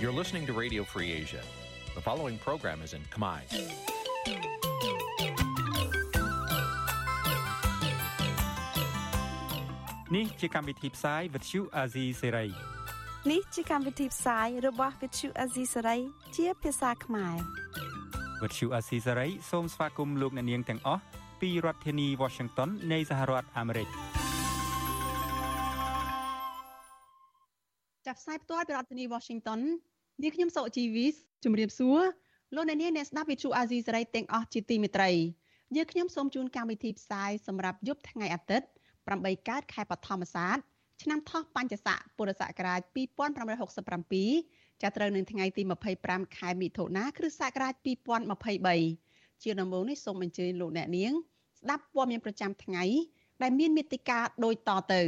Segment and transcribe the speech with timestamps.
[0.00, 1.42] You're listening to Radio Free Asia.
[1.94, 3.40] The following program is in Khmer.
[10.10, 12.30] Nǐ chi càm bi tiệp xáy vệt chiu a zì sê
[13.30, 16.00] នេះជាកម្មវិធីផ្សាយរបស់ Vithu Azisari
[16.36, 17.36] ជាភាសាខ្មែរ
[18.42, 21.02] វិទ្យុអាស៊ីសេរីសូមស្វាគមន៍លោកអ្នកនាងទាំងអស់
[21.40, 23.88] ពីរដ្ឋធានី Washington នៃសហរដ្ឋអាមេរិក
[28.06, 29.60] ចាប់ផ្សាយផ្ទាល់ពីរដ្ឋធានី Washington
[30.21, 31.05] នាងខ្ញុំសុជីវី
[31.43, 32.01] ជម្រាបសួរ
[32.55, 35.09] លោកអ្នកនាងអ្នកស្ដាប់វិទ្យុអាស៊ីសេរីទាំងអស់ជាទីមេត្រី
[35.75, 38.67] យើងខ្ញុំសូមជូនកម្មវិធីផ្សាយសម្រាប់យប់ថ្ងៃអាទិត្យ
[39.07, 40.57] 8កើតខែបឋមសាទ
[41.01, 42.81] ឆ្នាំថោះបញ្ញស័កពុរសករាជ
[43.81, 45.61] 2567ចាប់ត្រូវនឹងថ្ងៃទី
[45.99, 47.73] 25ខែមិថុនាគ្រិស្តសករាជ
[48.59, 51.13] 2023ជាដំបូងនេះសូមអញ្ជើញលោកអ្នកនាង
[51.59, 52.83] ស្ដាប់ព័ត៌មានប្រចាំថ្ងៃ
[53.41, 55.01] ដែលមានមេតិការដូចតទៅ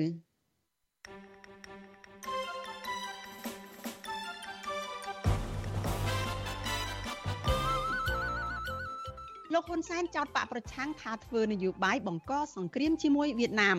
[9.54, 13.78] លោកហ៊ុនសែនចោទបកប្រឆាំងថាធ្វើនយោបាយបង្កសង្គ្រាមជាមួយវៀតណាម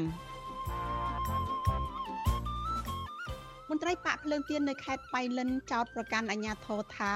[3.70, 7.12] មន្ត្រីបកភ្លើងទៀននៅខេត្តបៃលិនចោទប្រកាន់អាជ្ញាធរថា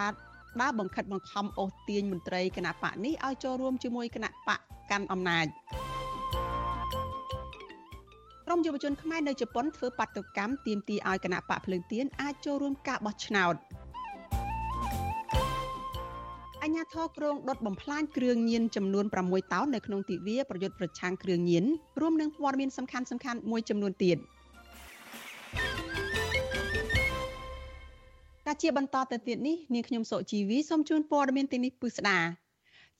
[0.60, 4.60] ដើរបង្ខិតបង្ខំអូសទាញមន្ត្រីគណៈបកនេះឲ្យចូលរួមជាមួយគណៈបក
[4.90, 5.46] កាន់អំណាច
[8.46, 13.54] ក្រុមយុវជនខ្មែរនៅជប៉ុនធ្វើបាតុកម្មទាមទារឲ្យគណៈបកភ្លើងទៀនអាចចូលរួមការបោះឆ្នោត
[16.66, 21.64] អញ្ញាធរក្រងដុតបំផ្លាញគ្រឿងញៀនចំនួន6តោននៅក្នុងទិវាប្រយុទ្ធប្រឆាំងគ្រឿងញៀន
[22.00, 24.18] រួមនឹងព័ត៌មានសំខាន់សំខាន់មួយចំនួនទៀត។
[28.46, 32.18] តែជាបន្តទៅទៀតនេះនាងខ្ញុំសុជីវីសូមជូនព័ត៌មានទីនេះពិស្ដា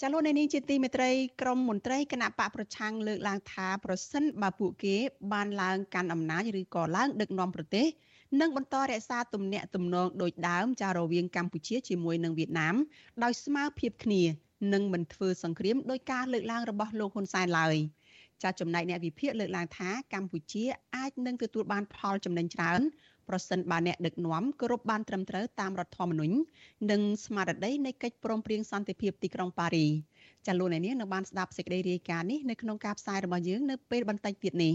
[0.01, 4.97] ចាលោកនៅនាងជាទីមេត្រីក្រមមន្ត្រីគណៈបកប្រឆាំងលើកឡើងថាប្រសិនបើពួកគេ
[5.33, 7.87] បានឡើងកាន់អំណាចឬក៏ឡើងដឹកនាំប្រទេស
[8.41, 12.75] នឹងបន្តរក្សាទំនាក់ទំនងដូចដើមចារវាងកម្ពុជាជាមួយនឹងវៀតណាម
[13.25, 14.23] ដោយស្មើភាពគ្នា
[14.73, 17.77] និងមិនធ្វើសង្គ្រាមដោយការលើកឡើងរបស់លោកហ៊ុនសែនឡើយ
[18.43, 20.65] ចាចំណែកអ្នកវិភាគលើកឡើងថាកម្ពុជា
[20.97, 22.81] អាចនឹងទទួលបានផលចំណេញច្រើន
[23.29, 26.37] ប្រសិនបើអ្នកដឹកនាំគោរពបានត្រឹមត្រូវតាមរដ្ឋធម្មនុញ្ញ
[26.91, 29.87] និងស្មារតីនៃកិច្ចព្រមព្រៀងសន្តិភាពទីក្រុងប៉ារី
[30.47, 34.75] ចាលោកអ្នកនាងនៅបានស្ដាប់សេចក្តីរាយការណ៍នេះនៅក្នុងការផ្សាយរបស់យើងនៅពេលបន្តិចទៀតនេះ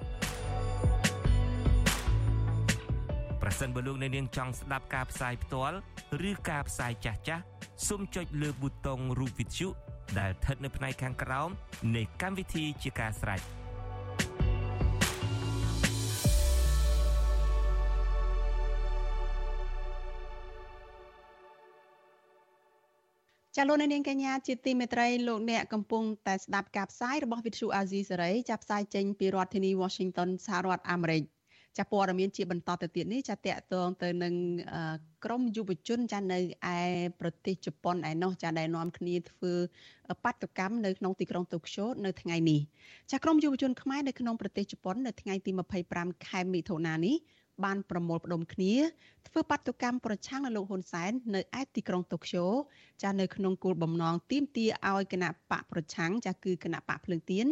[3.41, 5.77] ប្រសិនបើលោកអ្នកនាងចង់ស្ដាប់ការផ្សាយផ្ទាល់
[6.29, 7.43] ឬការផ្សាយចាស់ចាស់
[7.87, 9.67] សូមចុចលើប៊ូតុងរូប Vithu
[10.19, 11.49] ដែលស្ថិតនៅផ្នែកខាងក្រោម
[11.95, 13.41] នៃកម្មវិធីជាការស្រេច។
[23.57, 31.23] ចាលោកនាងកញ្ញាជាទីមេត្រីលោកអ្នកកំពុងតែស្ដាប់ការផ្សាយរបស់វិទ្យុអាស៊ីសេរីចាប់ផ្សាយចេញពីរដ្ឋធានី Washington សហរដ្ឋអាមេរិក
[31.77, 34.33] ចាព័ត៌មានជាបន្តទៅទៀតនេះចាតកតងទៅនឹង
[35.25, 36.39] ក្រមយុវជនចានៅ
[36.75, 36.79] ឯ
[37.19, 39.53] ប្រទេសជប៉ុនឯណោះចាដែលនាំគ្នាធ្វើ
[40.23, 42.61] បាតុកម្មនៅក្នុងទីក្រុងតូក្យូនៅថ្ងៃនេះ
[43.11, 45.51] ចាក្រមយុវជនខ្មែរនៅក្នុងប្រទេសជប៉ុននៅថ្ងៃទី
[45.89, 47.15] 25ខែមិថុនានេះ
[47.65, 48.73] បានប្រមូលផ្ដុំគ្នា
[49.27, 52.45] ធ្វើបាតុកម្មប្រឆាំងនឹងលោកហ៊ុនសែននៅឯទីក្រុងតូក្យូ
[53.03, 57.45] ចានៅក្នុងគោលបំណងទាមទារឲ្យគណៈបកប្រឆាំងចាគឺគណៈបកភ្លើងទៀន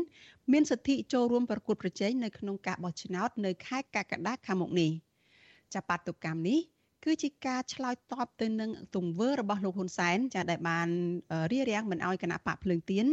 [0.52, 4.92] មានសិទ្ធិចូលរួមប្រកួតប្រជែងនៅក្នុងការបោះឆ្នោតនៅខែកក្កដាខាងមុខនេះ
[5.74, 6.60] ចាបាតុកម្មនេះ
[7.06, 10.88] គឺជាការឆ្លើយតបទៅនឹងទង្វើរបស់លោកហ៊ុនសែនចាដែលបាន
[11.52, 13.06] រៀបរៀងមិនឲ្យគណៈបកភ្លើងទៀន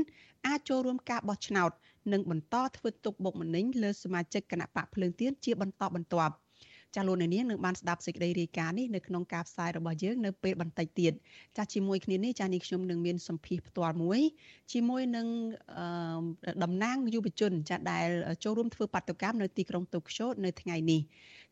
[0.47, 1.71] អាចចូលរួមការបោះឆ្នោត
[2.13, 6.35] និងបន្តធ្វើទុកបុកម្នេញលើសមាជិកគណៈបកភ្លើងទៀនជាបន្តបន្ទាប់
[6.95, 11.13] ចាលោកនាងនឹងបានស្ដាប់សេចក្តីរាយការណ៍នេះនៅក្នុងការផ្សាយរបស់យើងនៅពេលបន្តិចទៀត
[11.57, 14.21] ចាជាមួយគ្នានេះចានេះខ្ញុំនឹងមានសម្ភារផ្ទាល់មួយ
[14.73, 15.27] ជាមួយនឹង
[16.63, 18.09] តំណាងយុវជន ចាដែល
[18.45, 21.01] ចូលរួមធ្វើបាតុកម្មនៅទីក្រុងតូក្យូនៅថ្ងៃនេះ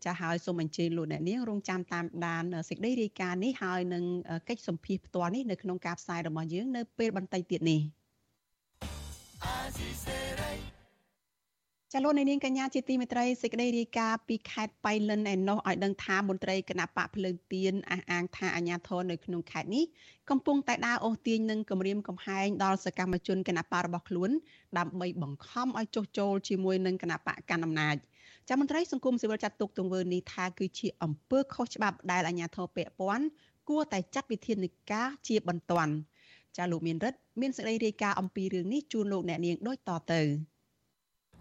[0.04, 4.04] ចាហើយសូមអញ្ជើញលោកអ្នកនាងរងចាំតាមដានសេចក្តីរាយការណ៍នេះហើយនឹង
[4.48, 7.80] កិច្ចសម្ភារផ្ទាល់នេះនៅក្នុងការផ្សាយរបស់យើងនៅពេលបន្តិចទៀតនេះ
[11.96, 19.84] ចលនានាងកញ្ញាជាទីមេត្រីសេចក្តីរាយការណ៍ពីខេត្តបៃលិនឯណោះឲ្យដឹងថាមន្ត្រីគណៈបកភ្លើងទៀនអះអាងថាអាញាធរនៅក្នុងខេត្តនេះ
[20.30, 24.30] កំពុងតែដើរអូសទាញនិងគម្រាមកំហែងដល់សកម្មជនគណៈបករបស់ខ្លួន
[24.78, 27.96] ដើម្បីបង្ខំឲ្យចុះចូលជាមួយនឹងគណៈបកកណ្ដាលអំណាច
[28.48, 33.26] ចាំមន្ត្រីសង្គមស៊ីវិលចាត់ទុកទង្វើនេះថាគឺជាអំពើខុសច្បាប់ដែលអាញាធរពាក់ព័ន្ធ
[33.68, 35.92] គួរតែចាត់វិធានការជាបន្ទាន់
[36.56, 40.22] ចាលោកមានរិទ្ធមានសេចក្តីរាយការណ៍អំពីរឿងនេះជូនលោកអ្នកនាងដូចតទៅ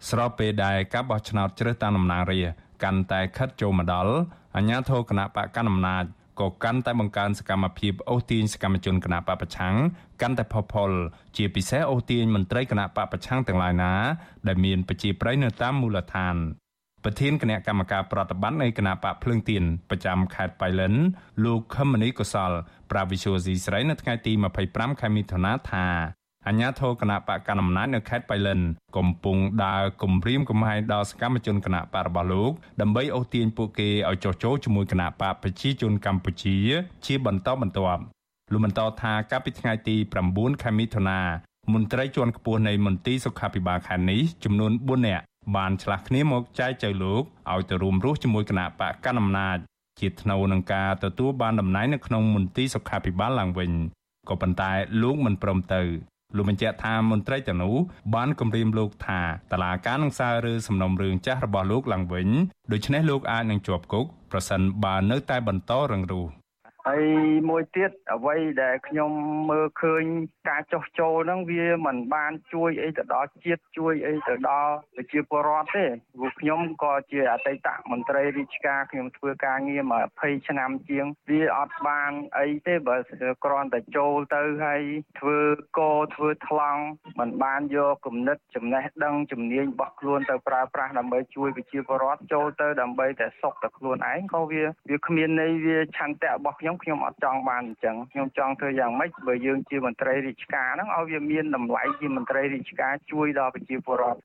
[0.08, 4.12] ស្របពេលដែលការបោះឆ្នោតជ្រើសតាំងតំណាងរាស្ត្រកាន់តែខិតចូលមកដល់
[4.56, 6.04] អាជ្ញាធរគណៈបកកណ្ដាលអំណាច
[6.40, 9.74] ក៏កាន់តែបង្កើនសកម្មភាពអូសទាញសកម្មជនគណៈបពប្រឆាំង
[10.22, 10.90] កាន់តែផុសផុល
[11.36, 13.92] ជាពិសេសអូសទាញមន្ត្រីគណៈបពប្រឆាំងទាំងឡាយណា
[14.46, 16.36] ដែលមានប្រជាប្រិយនៅតាមមូលដ្ឋាន
[17.04, 20.94] ប្រធានគណៈកម្មការប្រតិបត្តិនៃគណៈបកភ្លើងទៀនប្រចាំខេត្តបៃលិន
[21.44, 22.52] លោកខមនីកុសល
[22.90, 24.32] ប្រាវិសុយស៊ីស្រីនៅថ្ងៃទី
[24.66, 25.86] 25ខែមិថុនាថា
[26.48, 28.60] អញ្ញាធរគណៈបកកណ្ដាលអំណាចនៅខេត្តបៃលិន
[28.96, 36.56] កំពុងដើរគំរាមកំហែងដល់សកម្មជនគណៈបករបស់លោកដើម្បីអូសទាញពួកគេឲ្យចុះចូលជាមួយគណៈបកប្រជាជនកម្ពុជា
[37.06, 38.02] ជាបន្តបន្ទាប់
[38.52, 39.96] លោកបន្តថាកាលពីថ្ងៃទី
[40.30, 41.20] 9ខែមិថុនា
[41.72, 45.24] មន្ត្រីជាន់ខ្ពស់នៃមន្ទីរសុខាភិបាលខេត្តនេះចំនួន4នាក់
[45.56, 49.58] បានឆ្លាស់គ្នាមកចែកចៅលោកឲ្យទៅរួមរស់ជាមួយគណៈបកកណ្ដាលអំណាច
[50.00, 53.72] ជាថ្នូវនឹងការទទួលបានតំណែងនៅក្នុងមន្ទីរសុខាភិបាលឡើងវិញ
[54.28, 55.82] ក៏ប៉ុន្តែលោកមិនព្រមទៅ
[56.36, 57.76] លោកបញ្ជាក់ថាមន្ត្រីទាំងនោះ
[58.14, 59.20] បានគម្រាមលោកថា
[59.52, 62.28] តឡាការនឹងសាររើសំណុំរឿងចាស់របស់លោកឡើងវិញ
[62.72, 66.43] ដូច្នេះលោកអាចនឹងជាប់គុកប្រសិនបើនៅតែបន្តរងរូស
[66.88, 67.04] ហើយ
[67.50, 69.10] មួយទៀតអ្វីដែលខ្ញុំ
[69.50, 70.04] មើលឃើញ
[70.48, 82.96] ការចោះចូលហ្នឹងវាមិនបានជួយអីទៅដល់ជាតិជួយអីទៅដល់ប្រជាពលរដ្ឋទេព្រោះខ្ញុំក៏ជាអតីតមន្ត្រីរាជការខ្ញុំធ្វើការងារមក20ឆ្នាំជាងវាអត់បានអីទេបើ
[83.44, 84.82] គ្រាន់តែចូលទៅហើយ
[85.20, 85.38] ធ្វើ
[85.78, 86.82] កោធ្វើថ្លង់
[87.18, 104.20] មិនបានយកគំនិតចំណេះដឹងជំនាញរបស់ខ្លួនទៅប្រើប្រាស់ដើម្បីជួយប្រជាពលរដ្ឋចូលទៅដើម្បីតែសុខតែខ្លួនឯងក៏វាវាគ្មានន័យវាឆន្ទៈរបស់ខ្ញុំខ្ញុំអត់ចង់បានអញ្ចឹងខ្ញុំចង់ធ្វើយ៉ាងម៉េចបើយើងជាមន្ត្រីរាជការហ្នឹងឲ្យវាមានតម្លៃជាមន្ត្រីរាជការជួយដល់ប្រជាពលរដ្ឋ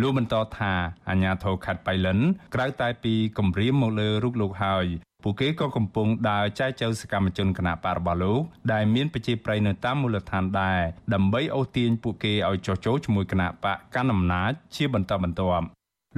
[0.00, 0.72] លោកបន្តថា
[1.10, 2.18] អាញាធរខេត្តបៃលិន
[2.54, 4.86] ក្រៅតែពីគម្រាមមកលើរូបលោកហើយ
[5.22, 8.40] ពួកគេក៏កំពុងដើរចែកចៅសកម្មជនគណៈបករបស់លោក
[8.72, 10.80] ដែលមានប្រជាប្រិយនៅតាមមូលដ្ឋានដែរ
[11.14, 15.66] ដើម្បីអូសទាញពួកគេឲ្យចុះចូលជាមួយគណៈបកកាន់អំណាចជាបន្តបន្ទាប់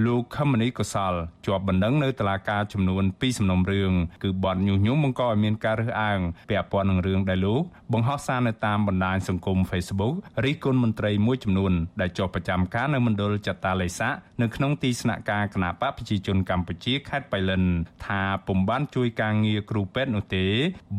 [0.06, 1.14] លោកខមនីកុសល
[1.46, 3.92] ជាប់បណ្ដឹងនៅតុលាការចំនួន2សំណុំរឿង
[4.22, 7.62] គឺបទញុះញង់បង្កឲ្យមានការរើសអើងពាក់ព័ន្ធនឹងរឿងដែលលោក
[7.92, 10.14] បង្ហោះសារនៅតាមបណ្ដាញសង្គម Facebook
[10.44, 14.08] រិះគន់មន្ត្រីមួយចំនួនដែលជាប់ប្រចាំការនៅមណ្ឌលចតាឡេសា
[14.42, 17.62] នៅក្នុងទីស្នាក់ការគណៈបកប្រជាជនកម្ពុជាខេត្តបៃលិន
[18.06, 20.44] ថាពុំបានជួយការងារគ្រូពេទ្យនោះទេ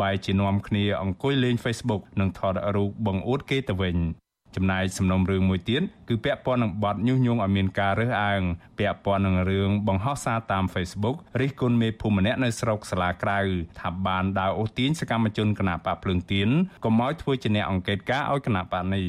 [0.02, 3.98] បែរជានាំគ្នាអង្គុយលេង Facebook និងថតរូបបង្អួតគេទៅវិញ
[4.56, 8.42] ចំណែកសំណុំរឿងមួយទៀតគឺពាក់ព័ន្ធនឹងបទញុះញង់ឲ្យមានការរើសអើង
[8.80, 13.40] ពាក់ព័ន្ធនឹងរឿងបង្ហោះសារតាម Facebook រិះគន់មេភូមិម្នាក់នៅស្រុកសាឡាក្រៅ
[13.82, 16.50] ថាបានដើរអូសទាញសកម្មជនគណបកភ្លើងទៀន
[16.84, 19.08] កុំឲ្យធ្វើជាអ្នកអង្កេតការឲ្យគណបកនេះ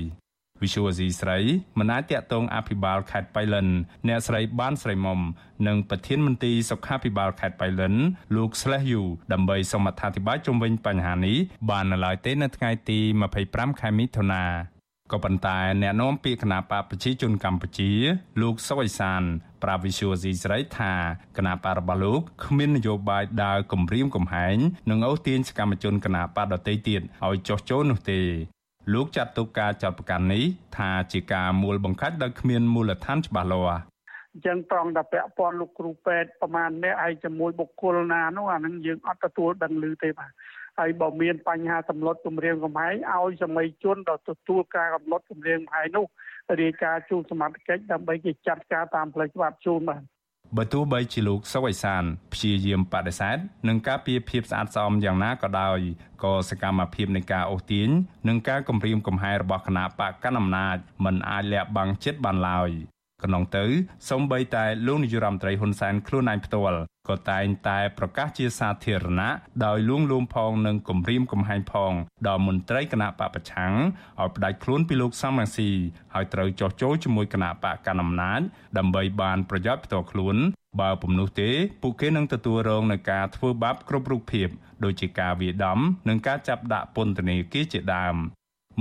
[0.63, 1.39] វិសុវអាស៊ីស្រី
[1.79, 3.69] មិនអាចតាក់ទងអភិបាលខេត្តបៃលិន
[4.09, 5.21] អ្នកស្រីបានស្រីមុំ
[5.67, 7.95] និងប្រធានមន្ត្រីសុខាភិបាលខេត្តបៃលិន
[8.37, 9.03] លោកស្លេះយូ
[9.33, 11.37] ដើម្បីសូមអធិប្បាយជុំវិញបញ្ហានេះ
[11.71, 12.99] បាននៅឡើយទេនៅថ្ងៃទី
[13.41, 14.45] 25ខែមិថុនា
[15.13, 17.93] ក៏ប៉ុន្តែអ្នកនាំពាក្យគណៈបកប្រជាជនកម្ពុជា
[18.41, 19.23] លោកសុវ័យសាន
[19.63, 20.93] ប្រាវិសុយស៊ីស្រីថា
[21.37, 24.57] គណៈបករបស់លោកគ្មាននយោបាយដើរគម្រាមកំហែង
[24.91, 28.21] និងអូសទាញសកម្មជនគណៈបកដទៃទៀតឲ្យចុះចូលនោះទេ
[28.93, 30.45] លោកចាត់ទុកការចាត់ប្រកាន់នេះ
[30.77, 33.81] ថាជាការមូលបង្កាច់ដោយគ្មានមូលដ្ឋានច្បាស់លាស់
[34.35, 40.31] អញ្ចឹងត្រង់តែពាក់ព័ន្ធលោកគ្រូពេទ្យប្រមាណនេះឯងជាមួយបុគ្គលណានោះអានឹងយើងអត់ទទួលដឹងឮទេបាទ
[40.81, 46.07] ហើយបើមានបញ្ហាសម្លុតគម្រាមកំហែងឲ្យសម័យជនដល់ទទួលការកំណត់គម្រាមកំហែងនោះ
[46.61, 50.03] រាយការណ៍ជូនសមត្ថកិច្ចដើម្បីគេចាត់ការតាមផ្លូវច្បាប់ជូនបាទ
[50.57, 53.37] បើទោះបីជាលោកសុវ័យសានព្យាយាមបដិសេធ
[53.69, 55.79] នឹងការពៀភាពស្អាតស្អំយ៉ាងណាក៏ដោយ
[56.25, 57.89] ក៏សកម្មភាពនៃការអូសទាញ
[58.29, 62.71] និងការគំរាមកំហែងរបស់គណៈបកកណ្ដាលអំណាចមិនអាចលាក់បាំងចិត្តបានឡើយ
[63.23, 63.65] កន្លងទៅ
[64.09, 69.31] សូម្បីតែលោកនាយរដ្ឋមន្ត្រីហ៊ុនសែនខ្លួនឯងផ្ទាល់ក៏តែងតែប្រកាសជាសាធារណៈ
[69.65, 71.93] ដោយលួងលោមផងនិងគំរាមកំហែងផង
[72.29, 73.75] ដល់មន្ត្រីគណៈបពប្រឆាំង
[74.21, 75.71] ឲ្យផ្ដាច់ខ្លួនពីលោកសំរងស៊ី
[76.15, 78.41] ហើយត្រូវចោះចូលជាមួយគណៈបកកណ្ដាលអំណាច
[78.79, 80.37] ដើម្បីបានប្រយោជន៍ផ្ទាល់ខ្លួន
[80.81, 81.51] បើពុំនោះទេ
[81.83, 84.49] ពួកគេនឹងទទួលរងនឹងការធ្វើបាបគ្រប់រូបភាព
[84.85, 88.17] ដូចជាការវាយដំនិងការចាប់ដាក់ពន្ធនាគារជាដើម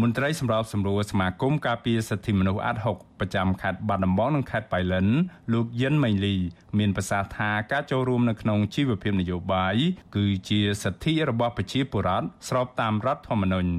[0.01, 5.07] មន្ត្រីសម្របសម្រួលសមាគមការពារសិទ្ធិមនុស្សអាត់ហុកប្រចាំខេត្តបាត់ដំបងនិងខេត្តបៃលិន
[5.53, 6.35] លោកយិនម៉េងលី
[6.77, 9.75] មានប្រសាសន៍ថាការចូលរួមនៅក្នុងជីវភាពនយោបាយ
[10.15, 13.71] គឺជាសិទ្ធិរបស់ប្រជាពលរដ្ឋស្របតាមរដ្ឋធម្មនុញ្ញ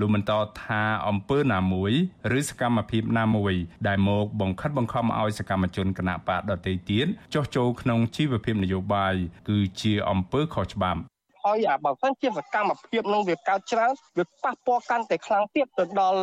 [0.00, 0.32] លោកបន្ត
[0.64, 1.92] ថាអំពើណាមួយ
[2.38, 3.54] ឬសកម្មភាពណាមួយ
[3.88, 9.14] ដែលមកបង្ខិតបង្ខំឲ្យសកម្មជនគណបកដទៃទៀតចុះចូលក្នុងជីវភាពនយោបាយ
[9.48, 11.00] គឺជាអំពើខុសច្បាប់
[11.46, 16.20] ហើយអាបើសិនជាសកម្មភាពនឹងវាកើតច្រើនវាប៉ះពាល់កាន់តែខ្លាំងទៀតទៅដល់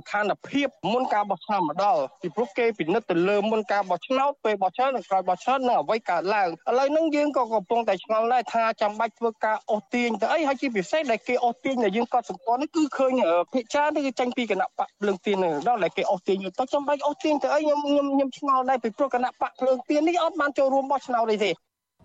[0.00, 13.12] ស្ថានភាពមុនការបោះឆ្នោតម្ដងពីព្រោះគេពិនិត្យទៅលើមុនការបោះឆ្នោតពេលបោះឆ្នោតនិងក្រោយបោះឆ្នោតនឹងអ្វីកើតឡើងឥឡូវហ្នឹងយើងក៏កំពុងតែឆ្ងល់ដែរថាចាំបាច់ធ្វើការអូសទាញទៅអីហើយជាពិសេសដែលគេអូសទាញដែលយើងក៏សម្គាល់នេះគឺឃើញ
[13.52, 21.52] ភិកច្រើនគឺចាញ់ពីគណៈបកភ្លើងទៀនដល់ដែលគេអូសទាញទៅចាំបាច់អូសទាញទៅអីខ្ញុំខ្ញុំខ្ញុំឆ្ងល់ដែរពីព្រោះគណៈបកភ្លើងទៀននេះអត់បានចូលរួមបោះឆ្នោតអីទេ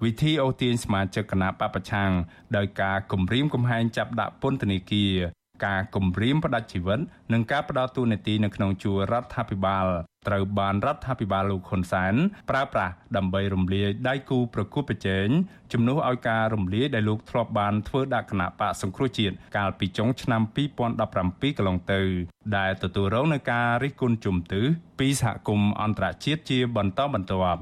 [0.04, 2.12] វិធីអូសទាញសមាជិកគណៈបពប្រឆាំង
[2.58, 5.14] ដោយការគម្រាមកំហែងចាប់ដាក់ពន្ធនាគារ
[5.66, 7.00] ការគម្រាមផ្ដាច់ជីវិត
[7.34, 9.88] និងការផ្ដោតទូនាទីនៅក្នុងជួររដ្ឋាភិបាល
[10.28, 12.14] ត្រូវបានរដ្ឋាភិបាលលោកហ៊ុនសែន
[12.50, 15.28] ប្រើប្រាស់ដើម្បីរំលាយដៃគូប្រកួតប្រជែង
[15.74, 20.42] ជំនួសឲ្យការរំលាយដែលលោកធ្លាប់បានធ្វើដាក់គណៈបកសង្គ្រោះជាតិកាលពីចុងឆ្នាំ
[21.06, 22.02] 2017កន្លងទៅ
[22.58, 24.62] ដែលទទួលរងនឹងការរិះគន់ជំទឺ
[25.00, 27.62] ពីសហគមន៍អន្តរជាតិជាបន្តបន្ទាប់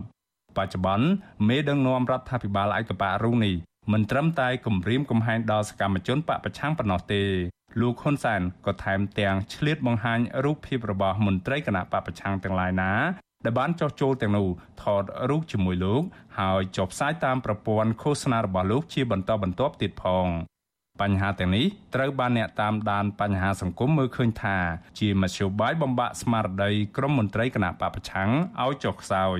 [0.57, 1.07] បច្ចុប្បន្ន
[1.47, 3.55] មេដឹកនាំរដ្ឋាភិបាលឯកបៈរុងនេះ
[3.91, 7.23] មិនត្រឹមតែគម្រាមកំហែងដល់សកម្មជនបកប្រឆាំងប៉ុណ្ណោះទេ
[7.79, 12.91] លោកហ៊ុនសែនក៏ថែមទាំងឆ្លៀតបង្ហាញរូបភាពរបស់មន្ត្រីគណៈបពប្រឆាំងទាំងឡាយណា
[13.45, 14.47] ដែលបានចោះចូលទាំងនោះ
[14.83, 16.03] ថតរូបជាមួយលោក
[16.39, 20.27] ហើយចុះផ្សាយតាមប្រព័ន្ធឃោសនារបស់លោកជាបន្តបន្ទាប់ទៀតផង
[21.01, 21.65] បញ្ហាទាំងនេះ
[21.95, 24.57] ត្រូវបានអ្នកតាមដានបញ្ហាសង្គមមើលឃើញថា
[24.99, 28.29] ជាមធ្យោបាយបំបាក់ស្មារតីក្រុមមន្ត្រីគណៈបពប្រឆាំង
[28.63, 29.39] ឲ្យចុះខ្សោយ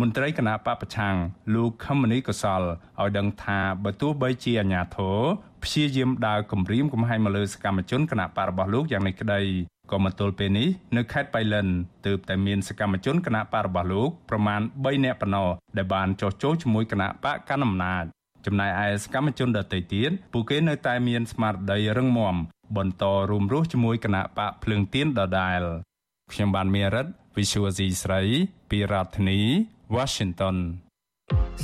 [0.00, 1.16] មន្ត្រីគណៈបពប្រឆាំង
[1.54, 2.62] លោកខមនីកសល
[3.00, 5.18] ឲ្យដឹងថាបើទោះបីជាអាញាធរ
[5.62, 9.40] ព្យាយាមដើរគម្រាមកំហែងមកលើសកម្មជនគណៈបករបស់លោកយ៉ាងនេះក្តី
[9.92, 11.66] ក៏មកទល់ពេលនេះនៅខេត្តបៃលិន
[12.06, 18.04] ទើបតែមានសកម្មជនគណៈបករបស់លោកប្រមាណ3នាក់ប៉ុណ្ណោះដែលបានចុះចូលជាមួយគណៈបកកណ្ដាលអំណាច
[18.46, 22.36] ចំណែកឯសកម្មជនដទៃទៀតពួកគេនៅតែមានស្មារតីរឹងមាំ
[22.76, 25.62] បន្តរួមរស់ជាមួយគណៈបកភ្លើងទៀនដដែល
[26.32, 28.22] ខ្ញុំបានមេរិត Visual C ស្រី
[28.70, 29.40] ពីរដ្ឋធានី
[29.96, 30.56] Washington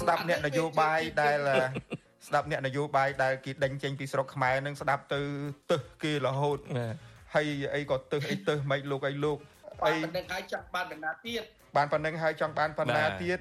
[0.00, 1.38] ស្ដាប់អ្នកនយោបាយដែល
[2.26, 5.20] ស្ដាប់អ្នកនយោបាយដែលគេដេញចេញពីស្រុកខ្មែរនឹងស្ដាប់ទៅ
[5.70, 6.58] ទឹះគេរហូត
[7.34, 9.38] ហើយអីក៏ទឹះអីទឹះមិនលោកអីលោក
[9.86, 11.42] អីប៉ុណ្្នឹងហើយចង់បានបណ្ណាទៀត
[11.76, 13.38] បានប៉ុណ្្នឹងហើយចង់បានបណ្ណាទៀត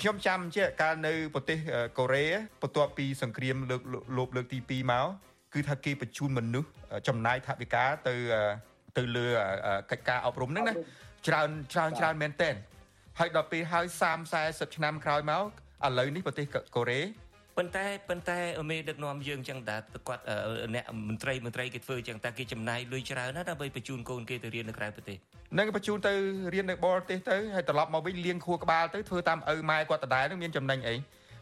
[0.00, 1.58] ខ្ញុំចាំជាកាលនៅប្រទេស
[1.98, 2.26] កូរ៉េ
[2.62, 3.82] បន្ទាប់ពីសង្គ្រាមលើក
[4.16, 5.06] លោបលើកទី2មក
[5.54, 6.70] គឺថាគេបញ្ជូនមនុស្ស
[7.08, 8.14] ចំណាយថវិកាទៅ
[8.96, 9.26] ទៅលើ
[9.90, 10.74] កិច្ចការអប់រំហ្នឹងណា
[11.26, 12.50] ច្រើនច្រើនច្រើនមែនតើ
[13.18, 13.86] ហើយដល់ពេលហើយ
[14.32, 15.44] 30 40ឆ្នាំក្រោយមក
[15.86, 17.00] ឥឡូវនេះប្រទេសកូរ៉េ
[17.58, 18.38] ប៉ុន្តែប៉ុន្តែ
[18.70, 19.76] មេដឹកនាំយើងចឹងតា
[20.08, 20.22] គាត់
[20.74, 25.16] អ្នកមន្ត្រីមន្ត្រីគេធ្វើចឹងតាគេចំណាយលុយច្រើនណាស់ដើម្បីបញ្ជូនកូនគេទៅរៀននៅក្រៅប្រទេស
[25.58, 26.12] នឹងបញ្ជូនទៅ
[26.54, 30.96] រៀននៅបរទេសទៅហើយត្រឡប់មកវិញលៀងខួរក្បាលទៅធ្វើតាមឪម៉ែគាត់ដដែលនឹងមានចំណេញអី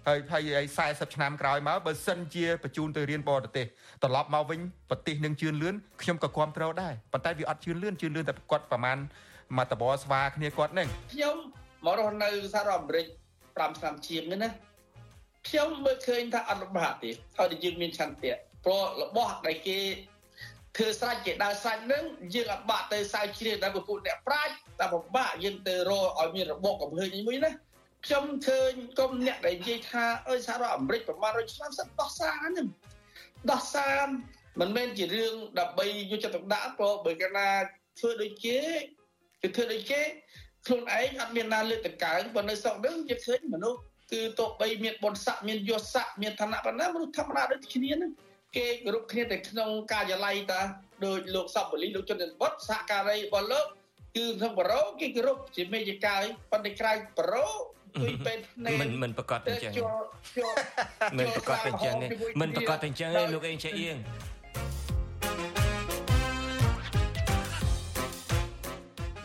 [0.07, 3.67] ហើយហើយ40ឆ្នាំក្រោយមកបើសិនជាបញ្ជូនទៅរៀនបរទេស
[4.03, 4.61] ត្រឡប់មកវិញ
[4.91, 8.99] ប្រទេសនឹងជឿនលឿនខ្ញុំក៏គ្រប់គ្រងដែរប៉ុន្តែវាអត់ជឿនលឿនជឿនលឿនតែគាត់ប្រហែល
[9.59, 11.37] មកតបស្វាគ្នាគាត់នឹងខ្ញុំ
[11.85, 13.07] មករស់នៅសហរដ្ឋអាមេរិក
[13.43, 14.51] 5ឆ្នាំជាងនេះណា
[15.49, 18.35] ខ្ញុំមើលឃើញថាអត់លំបាកទេហើយតែយើងមានឆន្ទៈ
[18.65, 19.79] ព្រោះរបស់ដែលគេ
[20.77, 27.51] ធ្វើស្រេចគេដើរស្រេចនឹងយើងអត់បាក់ទៅសើជ្រៀងដល់ពួកអ្នកប្រាជ្ញតែពិបាកយើងទៅរកឲ្យមានរបបកំហើញមួយណា
[28.07, 32.67] ខ្ញុំឃើញគុំអ្នកដែលនិយាយថាអើយសហរដ្ឋអាមេរិកប្រមាណ100ឆ្នាំសិនដោះសារហ្នឹង
[33.53, 34.07] ដោះសារ
[34.61, 37.49] មិនមែនជារឿងដើម្បីយកចិត្តទុកដាក់ព្រោះបើកាលណា
[37.99, 38.59] ធ្វើដូចគេ
[39.43, 40.03] គឺធ្វើដូចគេ
[40.67, 43.79] ខ្លួនឯងអត់មានណាលើកតកើងប៉ុន្តែស្រុកហ្នឹងយើងឃើញមនុស្ស
[44.13, 48.11] គឺទោះបីមានបុណ្យស័ក្តិមានយសស័ក្តិមានឋានៈប៉ុណ្ណាមនុស្សធម្មតាដូចគ្នាហ្នឹង
[48.57, 50.61] គេគោរពគ្នាតែក្នុងការិយាល័យតា
[51.05, 53.67] ដោយលោកសពបលីលោកជនវត្តសហការីរបស់លោក
[54.17, 59.73] គឺក្នុងបរោគេគោរពជាមេយកាយប៉ុន្តែក្រៅបរោគឺពេលភ្នែកមិនមិនប្រកាសតែអញ្ចឹង
[61.19, 61.95] មិនប្រកាសតែអញ្ចឹង
[62.41, 63.97] មិនប្រកាសតែអញ្ចឹងទេលោកអេងចេះអៀង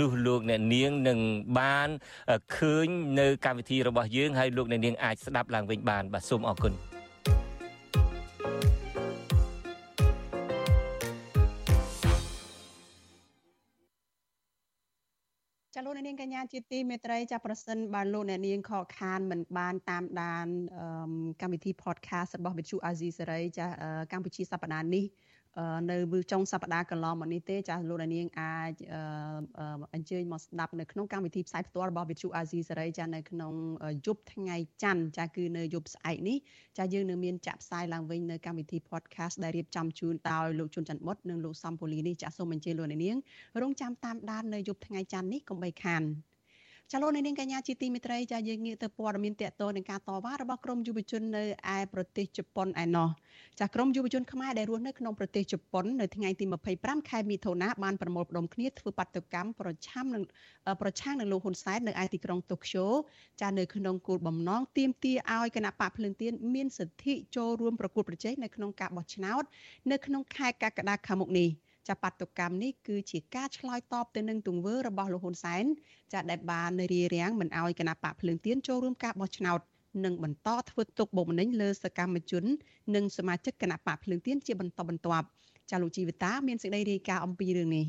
[0.00, 1.18] នោះលោកអ្នកនាងនឹង
[1.58, 1.88] បាន
[2.56, 2.86] ឃើញ
[3.20, 6.74] នៅកម្មវិធីរបស់យើងហើយលោកអ្នកនាងអាចស្ដាប់ឡើងវិញបានបាទសូមអរគុណ
[15.74, 20.46] ចាលោកអ្នកនាងកញ្ញាជាទីមេត្រីចាប្រសិនបើលោកអ្នកនាងខកខានមិនបានតាមដាន
[21.40, 23.66] កម្មវិធី podcast របស់វិទ្យុអាស៊ីសេរីចា
[24.12, 25.04] កម្ពុជាសប្តាហ៍នេះ
[25.90, 25.96] នៅ
[26.32, 28.72] ចុងសប្តាហ៍កន្លងមកនេះទេចាស់លោកនាងអាច
[29.94, 33.52] អញ្ជើញមកស្ដាប់នៅក្នុងកម្មវិធីផ្សាយផ្ទាល់របស់វិទ្យុអាស៊ីសេរីចានៅក្នុង
[34.06, 36.38] យប់ថ្ងៃច័ន្ទចាគឺនៅយប់ស្អែកនេះ
[36.78, 43.16] ចាយើងនៅមានចាក់ផ្សាយឡើងវិញនៅកម្មវិធី podcast ដែលរៀបចំជូនដោយលោកជុនច័ន្ទបុតនិងលោកសំពូលីនេះចាសូមអញ្ជើញលោកនាង
[43.60, 46.02] រងចាំតាមដាននៅយប់ថ្ងៃច័ន្ទនេះកុំបីខាន
[46.92, 51.42] ចាលោកនាងកញ្ញាជាទីមេត្រីចាយើងងាកទៅព័ត៌មានតកតនឹងការតវ៉ារបស់ក្រមយុវជននៅ
[51.76, 53.08] ឯប្រទេសជប៉ុនឯណោះ
[53.60, 56.44] ចាក្រមយុវជនខ្មែរដែលរស់នៅក្នុងប្រទេសជប៉ុននៅថ្ងៃទី
[56.76, 60.24] 25ខែមិថុនាបានប្រមូលផ្ដុំគ្នាធ្វើបាតុកម្មប្រឆាំនឹង
[60.80, 62.86] ប្រឆាំងនឹងលោកហ៊ុនសែននៅឯទីក្រុងតូក្យូ
[63.40, 69.42] ចានៅក្នុងគោលបំណងទាមទារឲ្យគណៈបកភ្លើងទៀនមានសិទ្ធិចូលរួមប្រកួតប្រជែងនៅក្នុងការបោះឆ្នោត
[69.90, 71.50] នៅក្នុងខែកក្កដាខាងមុខនេះ
[71.88, 75.64] ចាបាតុកម្មនេះគឺជាការឆ្លើយតបទៅនឹងទង្វើរបស់លោកហ៊ុនសែន
[76.12, 79.60] ចាដែលបានរៀបរៀងមិនឲ្យគណៈបកភ្លើងទៀនចូលរួមការបោះឆ្នោត
[80.04, 82.44] និងបន្តធ្វើទុកបុកម្នេញលើសកម្មជន
[82.94, 85.26] និងសមាជិកគណៈបកភ្លើងទៀនជាបន្តបន្ទាប់
[85.70, 87.86] ចាលោកជីវិតាមានសេចក្តីរាយការណ៍អំពីរឿងនេះ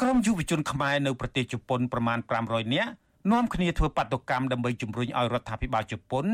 [0.00, 2.90] ក្រុមយុវជនខ្មែរនៅប្រទេសជប៉ុនប្រមាណ500នាក់
[3.32, 6.26] នាំគ្នាធ្វើបាតុកម្មដើម្បីជំរុញឲ្យរដ្ឋាភិបាលជប៉ុន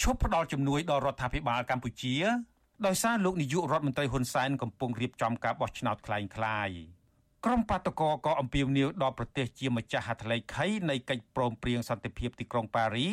[0.00, 2.14] ឈប់ផ្ដល់ជំនួយដល់រដ្ឋាភិបាលកម្ពុជា
[2.85, 6.29] ដោយសារលោកនាយករដ្ឋមន្ត្រីហ៊ុនសែនកំពុងរៀបចំការបោះឆ្នោតคล้ายៗ
[7.45, 13.07] ក្រុមបាតកោក៏អំពាវនាវដល់ប្រទេសជាម្ចាស់ហត្ថលេខីនៃកិច្ចព្រមព្រៀងសន្តិភាពទីក្រុងប៉ារី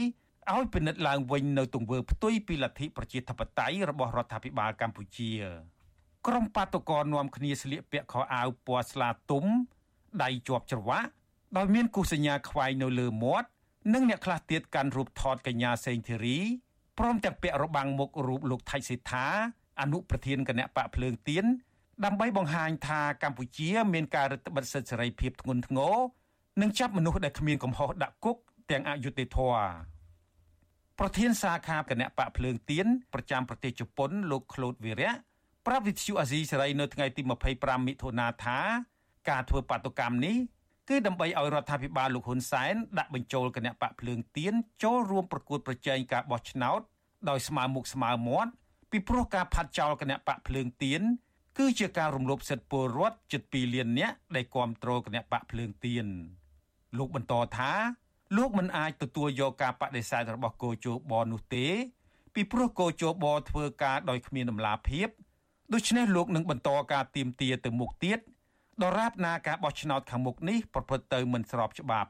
[0.54, 5.32] ឲ្យពិនិត្យឡើងវិញនៅទង្វើផ្ទុយពីលទ្ធិប្រជាធិបតេយ្យរបស់រដ្ឋាភិបាលកម្ពុជា
[6.26, 9.44] ក្រុមបាតកោនាំគ្នាស្លៀកពាក់ខោអាវពណ៌ស្លាទុំ
[10.22, 11.10] ដៃជាប់ច្រវាក់
[11.56, 13.48] ដោយមានគូសញ្ញាខ្វែងនៅលើមាត់
[13.92, 16.38] និងអ្នកខ្លះទៀតកាន់រូបថតកញ្ញាសេងធីរី
[17.01, 19.25] ព្រមទាំងពាក់របាំងមុខរូបលោកថៃសេដ្ឋា
[19.81, 21.45] អនុប្រធានគណៈបកភ្លើងទៀន
[22.05, 25.95] ដើម្បីបង្ហាញថាកម្ពុជាមានការរឹតបន្តឹងសិទ្ធិសេរីភាពធ្ងន់ធ្ងរ
[26.61, 28.37] និងចាប់មនុស្សដែលគ្មានកំហុសដាក់គុក
[28.71, 29.65] ទាំងអយុត្តិធម៌
[30.99, 35.11] ប្រធានសាខាគណៈបកភ្លើងទៀនប្រចាំប្រទេសជប៉ុនលោកក្លូតវីរៈ
[35.67, 37.21] ប្រាប់វិទ្យុអាស៊ីសេរីនៅថ្ងៃទី
[37.53, 38.59] 25មិថុនាថា
[39.29, 40.37] ការធ្វើបាតុកម្មនេះ
[40.89, 44.53] គឺដើម្បីឲ្យរដ្ឋាភិបាលលោកហ៊ុនសែនដាក់បញ្ចូលគណៈបកភ្លើងទៀន
[44.83, 46.81] ចូលរួមប្រកួតប្រជែងការបោះឆ្នោត
[47.29, 48.51] ដោយស្មើមុខស្មើមាត់
[48.91, 51.01] ពីព្រោះការផាត់ចោលគណៈបកភ្លើងទៀន
[51.57, 56.05] គឺជាការរំលោភសិទ្ធិពលរដ្ឋជិត2លាននាក់ដែលគ្រប់គ្រងគណៈបកភ្លើងទៀន
[56.97, 57.71] លោកបន្តថា
[58.37, 61.67] លោកមិនអាចទទួលយកការបដិសេធរបស់គោជបនោះទេ
[62.33, 65.07] ពីព្រោះគោជបធ្វើការដោយគ្មានដំណាភាព
[65.73, 68.19] ដូច្នេះលោកនឹងបន្តការទៀមទាទៅមុខទៀត
[68.83, 72.09] ដរាបណាការបោះឆ្នោតខាងមុខនេះប្រព្រឹត្តទៅមិនស្របច្បាប់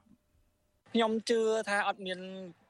[0.91, 2.19] ខ្ញុំជឿថាអត់មាន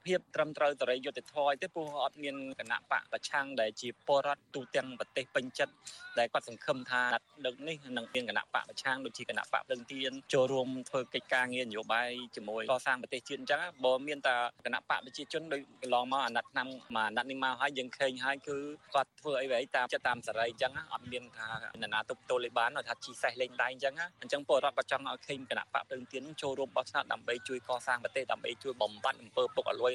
[0.05, 5.73] ភាពត្រឹមត្រូវតរិយុត្តិធម៌ទេព្រោះអត់មានគណៈបកប្រឆាំងដែលជាពលរដ្ឋទូទាំងប្រទេសពេញចិត្ត
[6.19, 7.01] ដែលគាត់សង្ឃឹមថា
[7.45, 14.35] ដឹកនេះនឹងមានគណៈបកប្រឆាំងដូចជាគណៈបកភ្លឹងទៀនចូលរួមធ្វើកិច្ចការងារនយោបាយជាមួយកសាងប្រទេសជាតិអញ្ចឹងបើមានតែ
[14.65, 18.57] គណៈបកប្រជាជនដូចកន្លងមកអាណត្តិឆ្នាំមួយអាណត្តិនេះមកហើយយើងឃើញហើយគឺ
[18.93, 21.49] គាត់ធ្វើអី vậy តាមចិត្តតាមសេរីអញ្ចឹងអត់មានថា
[21.81, 29.90] នរណាទប់ទល់លេបានថាជីសេះលេងដៃអញ្ចឹងអញ្ចឹងពលរដ្ឋក៏ចង់ឲ្យឃើញគណៈបកភ្លឹងទៀនចូលរួមបោះឆ្នោតដើម្បីជួយកសាងប្រទេសដើម្បីជួយបំបត្តិអំពើពុករលួយ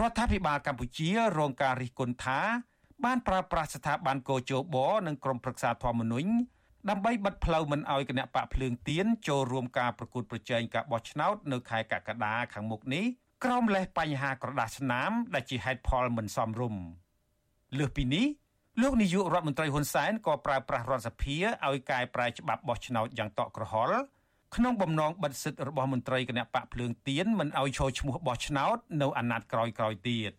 [0.00, 2.40] រដ្ឋាភិបាលកម្ពុជារងការរិះគន់ថា
[3.04, 6.30] បានប្រើប្រាស់ស្ថាប័នកោជបនិងក្រមប្រឹក្សាធម្មនុញ្ញ
[6.90, 13.04] ដើម្បីបិទផ្លូវមិនឲ្យគណៈបកភ្លើងទៀនចូលរួមការប្រកួតប្រជែងការបោះឆ្នោតនៅខែកក្កដាខាងមុខនេះ
[13.44, 16.82] ក្រោមលេសបញ្ហាក្រដាសស្នាមដែលជាហេតុផលមិនសមរម្យ
[17.78, 18.26] លើសពីនេះ
[18.82, 21.36] លោកនាយករដ្ឋមន្ត្រីហ៊ុនសែនក៏ប្រើប្រាស់រដ្ឋសភា
[21.66, 23.98] ឲ្យកែប្រែច្បាប់បោះឆ្នោតយ៉ាងតក់ក្រហល់
[24.54, 30.32] ក្នុងបំណងបិទសិទ្ធិរបស់មន្ត្រីគណៈបកភ្លើងទៀនមិនឲ្យចូលឈ្មោះបោះឆ្នោតនៅអាណត្តិក្រោយៗទៀត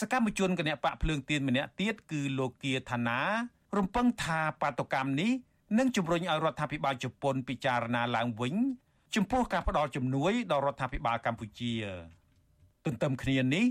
[0.00, 3.20] សកម្មជនគណៈបកភ្លើងទៀនម្នាក់ទៀតគឺលោកគៀថាណា
[3.76, 5.32] រំពឹងថាបាតុកម្មនេះ
[5.78, 8.54] នឹងជំរុញឲ្យរដ្ឋាភិបាលជប៉ុនពិចារណាឡើងវិញ
[9.14, 11.72] ចំពោះការផ្តល់ជំនួយដល់រដ្ឋាភិបាលកម្ពុជា
[12.84, 13.66] ទន្ទឹមគ្នានេះ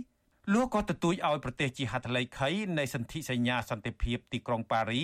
[0.53, 5.03] លោកក៏ទទូចឲ្យប្រទេសជាហត្ថលេខីនៃសន្ធិសញ្ញាសន្តិភាពទីក្រុងប៉ារី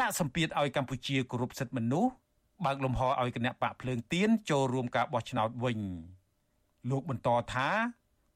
[0.00, 2.12] ដាក់សម្ពាធឲ្យកម្ពុជាគោរពសិទ្ធិមនុស្ស
[2.64, 5.80] បើកលំហឲ្យគណៈបកភ្លើងទៀនចូលរួមការបោះឆ្នោតវិញ
[6.90, 7.68] លោកបន្តថា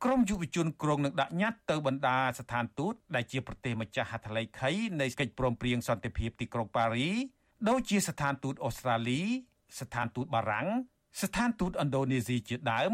[0.05, 7.09] ក្រមយុវជនក្រុងនឹងដាក់ញត្តិទៅបណ្ដាស្ថានទូតដែលជាប្រទេសម្ចាស់ហត្ថលេខីនៃកិច្ចព្រមព្រៀងសន្តិភាពទីក្រុងប៉ារី
[7.69, 9.23] ដូចជាស្ថានទូតអូស្ត្រាលី
[9.81, 10.69] ស្ថានទូតបារាំង
[11.23, 12.93] ស្ថានទូតឥណ្ឌូនេស៊ីជាដើម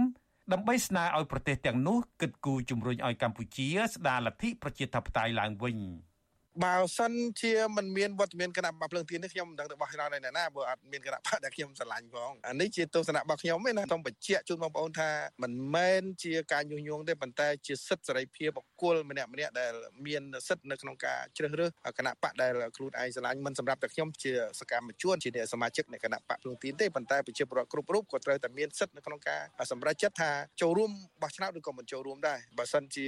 [0.52, 5.78] ដើម្បីស្នើឲ្យប្រទេសទាំងនោះគិតគូរជំរុញឲ្យកម្ពុជាស្ដារលទ្ធិប្រជាធិបតេយ្យឡើងវិញ។
[6.60, 15.10] បើសិនជាมันមានវត្តមានគណៈបកភ្លើងទៀននេះខ្ញុំមិនដឹងទៅបោះឆ្នោតនៅណាបើអត់មានគណៈបកដែលខ្ញុំស្រឡាញ់ផងអានេះជាទស្សនៈរបស់ខ្ញុំទេណាសូមបញ្ជាក់ជូនបងប្អូនថា
[15.42, 19.72] មិនមែនជាការញុះញង់ទេប៉ុន្តែជាសិទ្ធិសេរីភាពបុគ្គលម្នាក់ម្នាក់ដែល
[20.06, 30.90] មានសិទ្ធិនៅក្នុងការជ្រើសរើសគណៈបកដែលខ្លួនឯងស្រឡាញ់មិនសម្រាប់តែខ្ញុំជាសកម្មជនជាសមាជិកនៃគណៈបកភ្លើងទៀនទេប៉ុន្តែប្រជាពលរដ្ឋគ្រប់រូបក៏ត្រូវតែមានសិទ្ធិនៅក្នុងការសម្រេចចិត្តថាចូលរួម
[31.22, 33.06] បោះឆ្នោតឬក៏មិនចូលរួមដែរបើសិនជា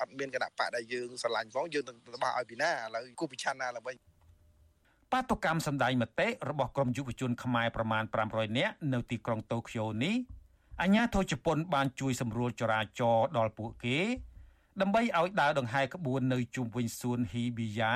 [0.00, 3.96] អត់មានគណៈបកដែលយើងស្រឡាញ់ផងយើងនឹងបោះឲ្យពីណាឥឡូវគូពិឆានណាឡើងវិញ
[5.12, 10.14] បបាតុកម្មសម្ដែងមតិរបស់ក្រុមយុវជនខ្មែរប្រមាណ500នាក់នៅទីក្រុងតូក្យូនេះ
[10.82, 13.98] អាញាធរជប៉ុនបានជួយសម្រួលចរាចរណ៍ដល់ពួកគេ
[14.80, 17.94] ដើម្បីឲ្យដើរដង្ហែក្បួននៅជុំវិញសួនហ៊ីប៊ីយ៉ា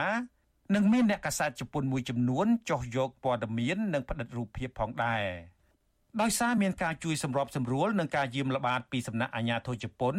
[0.74, 5.24] និងមានអ្នកកាសែតជប៉ុនមួយចំនួនចុះយកព័ត៌មាននិងផ្តិតរូបភាពផងដែរ
[6.20, 10.14] ដោយសារមានការជួយសម្របសម្រួលនិងការយាមល្បាតពីសំណាក់អាជ្ញាធរជប៉ុន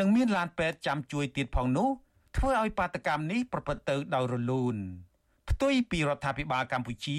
[0.00, 1.88] និងមានឡានពេទ្យចាំជួយទៀតផងនោះ
[2.36, 4.76] ធ្វើឲ្យបាតកម្មនេះប្រព្រឹត្តទៅដោយរលូន
[5.50, 7.18] ផ្ទុយពីរដ្ឋាភិបាលកម្ពុជា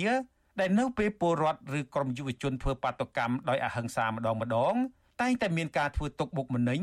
[0.60, 4.76] ដែលនៅពេលពលរដ្ឋឬក្រុមយុវជនធ្វើបាតកម្មដោយអហិង្សាម្ដងម្ដង
[5.22, 6.82] តែងតែមានការធ្វើទុកបុកម្នេញ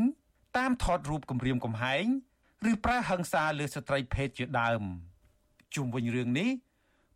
[0.58, 2.04] តាមថតរូបគម្រាមកំហែង
[2.70, 4.82] ឬប្រើហិង្សាលើស្ត្រីភេទជាដើម
[5.74, 6.50] ជុំវិញរឿងនេះ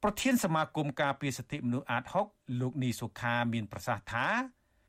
[0.03, 4.27] ប្រធានសមាគមការពារសិទ្ធិមនុស្សអាត6លោកនីសុខាមានប្រសាសន៍ថា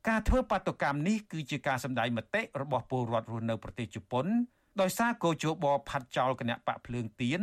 [0.08, 4.26] ការធ្វើបាតុកម្មនេះគឺជាការសម្ដែងមតិរបស់ពលរដ្ឋរស់នៅប្រទេសជប៉ុន
[4.80, 7.40] ដោយសារកោជបផាត់ចោលគណៈបកភ្លើងទៀន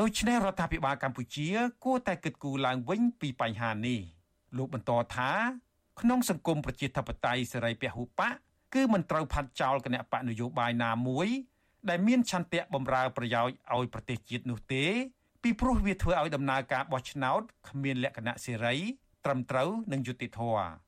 [0.00, 1.48] ដូច្នេះរដ្ឋាភិបាលកម្ពុជា
[1.84, 4.00] គួរតែគិតគូរឡើងវិញពីបញ្ហានេះ
[4.56, 5.30] លោកបន្តថា
[6.00, 8.32] ក្នុងសង្គមប្រជាធិបតេយ្យសេរីពហុបក
[8.74, 11.28] គឺមិនត្រូវផាត់ចោលគណៈបកនយោបាយណាមួយ
[11.88, 14.84] ដែលមានឆន្ទៈបំរើប្រយោជន៍ឲ្យប្រទេសជាតិនោះទេ
[15.42, 18.76] ពីព្រោះវាធ្វើឲ្យដំណើរការបោះឆ្នោតគ្មានលក្ខណៈសេរី
[19.24, 20.87] ត្រឹមត្រូវនិងយុត្តិធម៌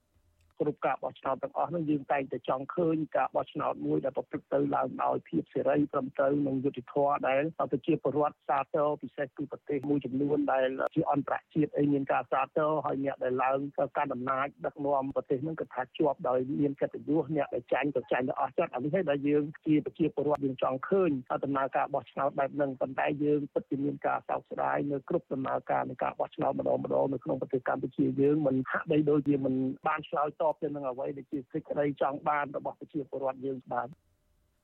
[0.60, 21.10] គ្រប់ការបោះឆ្នោតទាំងអស់នោះយើងតែងតែចង់ឃើញការបោះឆ្នោតមួយដែលប្រព្រឹត្តទៅឡើងដោយភាពសេរីត្រឹមត្រូវនិងយុត្តិធម៌ដែលប្រជាពលរដ្ឋសាទរពិសេសគឺប្រទេសមួយចំនួនដែលជាអន្តរជាតិអីមានការសាទរហើយអ្នកដែលឡើងទៅកាន់អំណាចដឹកនាំប្រទេសហ្នឹងគឺថាជាប់ដោយមានកិត្តិយសអ្នកដែលចាញ់ក៏ចាញ់ទៅអស់ចិត្តអានេះហើយដែលយើងជាប្រជាពលរដ្ឋយើងចង់ឃើញ
[21.44, 29.54] ដំណើរការបោះឆ្នោតបែបហ្នឹងប៉ុន្តែយើងពិតជាមានការសោកស្ដាយនៅគ្រប់ដំណើរការនៃការបោះឆ្នោតម្ដងម្ដងនៅក្នុងប្រទេសកម្ពុជាយើងមិនហាក់បីដូចជាមិន
[29.86, 33.88] បានឆ្លើយតបទៅនឹងអ្វីដែលជាសេចក្តីចង់បានរបស់ប្រជាពលរដ្ឋយើងបាទ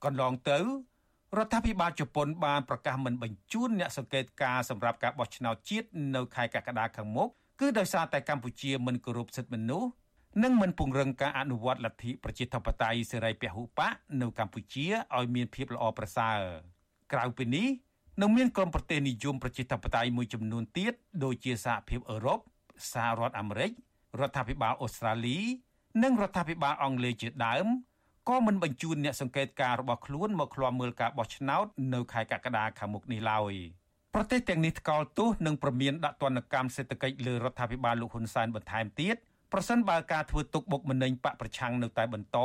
[0.05, 0.59] កន្លងទៅ
[1.39, 7.29] រដ្ឋាភិបាលជប៉ុនបានប្រកាសមិនបញ្ជូនអ្នកសង្កេតការសម្រាប់ការបោះឆ្នោតជាតិនៅខែកក្កដាខាងមុខ
[7.61, 9.91] គឺដោយសារតែកម្ពុជាមិនគោរពសិទ្ធិមនុស្ស
[10.43, 16.41] និងមិនពង្រឹងការអនុវត្តលទ្ធិប្រជាធិបតេយ្យសេរីពហុបកនៅកម្ពុជាឲ្យមានភាពល្អប្រសើរ
[17.13, 17.69] ក្រៅពីនេះ
[18.23, 20.93] នៅមានក្រុមប្រទេសនិយមប្រជាធិបតេយ្យមួយចំនួនទៀត
[21.25, 22.39] ដូចជាសហភាពអឺរ៉ុប
[22.93, 23.71] សហរដ្ឋអាមេរិក
[24.21, 25.39] រដ្ឋាភិបាលអូស្ត្រាលី
[26.03, 27.67] និងរដ្ឋាភិបាលអង់គ្លេសជាដើម
[28.29, 33.53] ក៏មិនបញ្ជូនអ្នកសង្កេតការរបស់ខ្លួនមកឃ្លាំមើលការបោះឆ្នោតនៅខែកក្កដាខាងមុខនេះឡើយ
[34.15, 39.17] ប្រទេសទាំងនេះថ្កោលទោសនិងប្រមានដាក់ទណ្ឌកម្មសេដ្ឋកិច្ចលើរដ្ឋាភិបាលលោកហ៊ុនសែនបន្ថែមទៀត
[39.53, 42.39] ប្រសិនបើការធ្វើទុកបុកម្នេញបកប្រឆាំងនៅតែបន្ត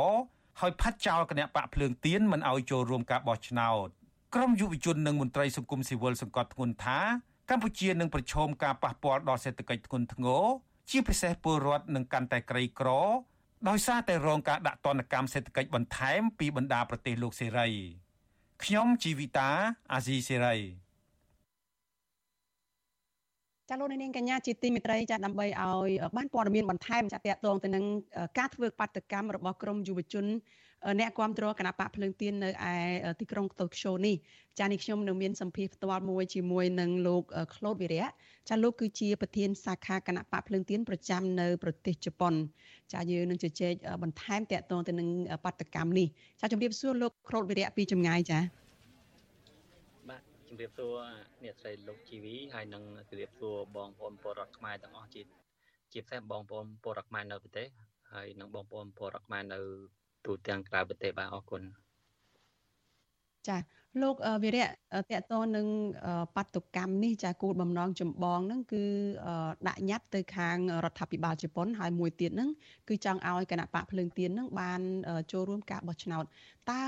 [0.60, 3.88] ហើយផាត់ចោលគណៈបកភ្លើងទៀនមិនឲ្យចូលរួមការបោះឆ្នោត
[4.34, 7.00] ក្រមយុវជននិងមន្ត្រីសង្គមស៊ីវិលសង្កត់ធ្ងន់ថា
[7.50, 10.44] កម្ពុជានឹងប្រឈមការប៉ះពាល់ដល់សេដ្ឋកិច្ចធ្ងន់ធ្ងរ
[10.90, 12.88] ជាពិសេសពលរដ្ឋនឹងកាន់តែក្រីក្រ
[13.68, 17.68] ដោយសារតែរងការដាក់ទណ្ឌកម្មសេដ្ឋកិច្ចបន្ថែមពីបណ្ដាប្រទេសលោកសេរី
[18.64, 19.50] ខ្ញុំជីវិតា
[19.92, 20.56] អាស៊ីសេរី
[23.68, 27.84] ចាលោកនាងកញ្ញាជាទីមេត្រីចាដើម្បីឲ្យបានព័ត៌មានបន្ថែមចាតកតងទៅនឹង
[28.38, 30.26] ការធ្វើបាតកម្មរបស់ក្រមយុវជន
[31.00, 32.74] អ្នកគ្រប់គ្រងគណៈបកភ្លើងទៀននៅឯ
[33.20, 34.16] ទីក្រុងតូក្យូនេះ
[34.58, 37.22] ចានេះខ្ញុំនៅមានសម្ភារផ្ទាល់មួយជាមួយនឹងលោក
[37.56, 38.06] ក្លូតវិរៈ
[38.48, 42.34] ចាលោកគឺជាប្រធានសាខាគណៈបកភ្លើងទៀនប្រចាំនៅប្រទេសជប៉ុន
[42.92, 45.08] ចាយើងនឹងជជែកបន្ថែមតកតងទៅនឹង
[45.44, 46.06] បដកម្មនេះ
[46.40, 48.40] ចាជំរាបសួរលោកក្លូតវិរៈពីចម្ងាយចា
[50.08, 50.94] បាទជំរាបសួរ
[51.44, 55.22] អ្នកស្រីលោកជីវីហើយនិងជំរាបសួរបងប្អូនពលរដ្ឋខ្មែរទាំងអស់ជា
[55.92, 57.66] ជាពិសេសបងប្អូនពលរដ្ឋខ្មែរនៅប្រទេស
[58.12, 59.60] ហើយនិងបងប្អូនពលរដ្ឋខ្មែរនៅ
[60.26, 61.62] ទូទាំងក្រៅប្រទេសបាទអរគុណ
[63.48, 63.58] ចា
[64.02, 64.68] លោកវិរៈត
[65.10, 65.66] កតនឹង
[66.36, 68.84] បដកម្មនេះចាគោលបំណងចម្បងហ្នឹងគឺ
[69.68, 72.50] ដាក់ញត្តិទៅខាងរដ្ឋាភិបាលជប៉ុនហើយមួយទៀតហ្នឹង
[72.88, 74.80] គឺចង់ឲ្យគណៈបកភ្លើងទៀនហ្នឹងបាន
[75.32, 76.24] ចូលរួមការបោះឆ្នោត
[76.70, 76.82] តើ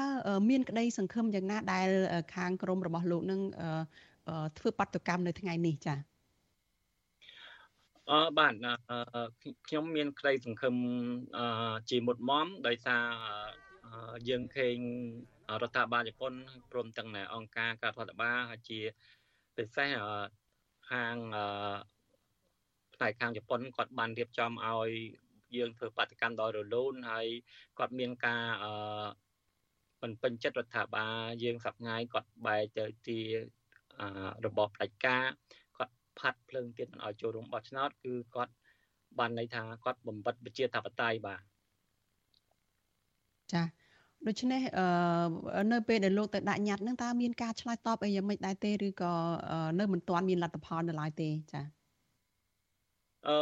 [0.48, 1.88] មានក្តីសង្ឃឹមយ៉ាងណាដែល
[2.34, 3.40] ខាងក្រមរបស់លោកនឹង
[4.58, 5.94] ធ្វើបដកម្មនៅថ្ងៃនេះចា
[8.10, 8.54] អឺបាទ
[9.66, 10.74] ខ្ញុំមានក្តីសង្ឃឹម
[11.90, 13.04] ជាមុតមមដោយសារ
[14.28, 14.76] យើងឃើញ
[15.62, 16.32] រដ្ឋាភិបាលជប៉ុន
[16.70, 18.80] ព្រមទាំងអង្គការការរដ្ឋបាលហើយជា
[19.56, 19.88] ពិសេស
[20.90, 21.16] ខាង
[22.94, 24.90] ផ្នែកខាងជប៉ុនគាត់បានរៀបចំឲ្យ
[25.56, 27.26] យើងធ្វើបាតកម្មដោយរលូនហើយ
[27.78, 29.06] គាត់មានការអឺ
[30.02, 33.20] មិនពេញចិត្តរដ្ឋាភិបាលយើងសប្ងាយគាត់បែរទៅជា
[34.44, 35.24] របបផ្ដាច់ការ
[36.20, 38.52] ផាត់ភ្លើងទៀតមិនឲ្យចូលរួមបោះឆ្នោតគឺគាត់
[39.18, 41.42] បានន័យថាគាត់បំបិតប្រជាធិបតេយ្យបាទ
[43.52, 43.62] ចា
[44.26, 44.60] ដូច្នេះ
[45.72, 49.12] នៅពេលដែលលោកទៅដាក់ញត្តិនឹងតើមានការឆ្លើយតបអីយ៉ាងម៉េចដែរទេឬក៏
[49.80, 51.62] នៅមិនទាន់មានលទ្ធផលនៅឡើយទេចា
[53.28, 53.38] អឺ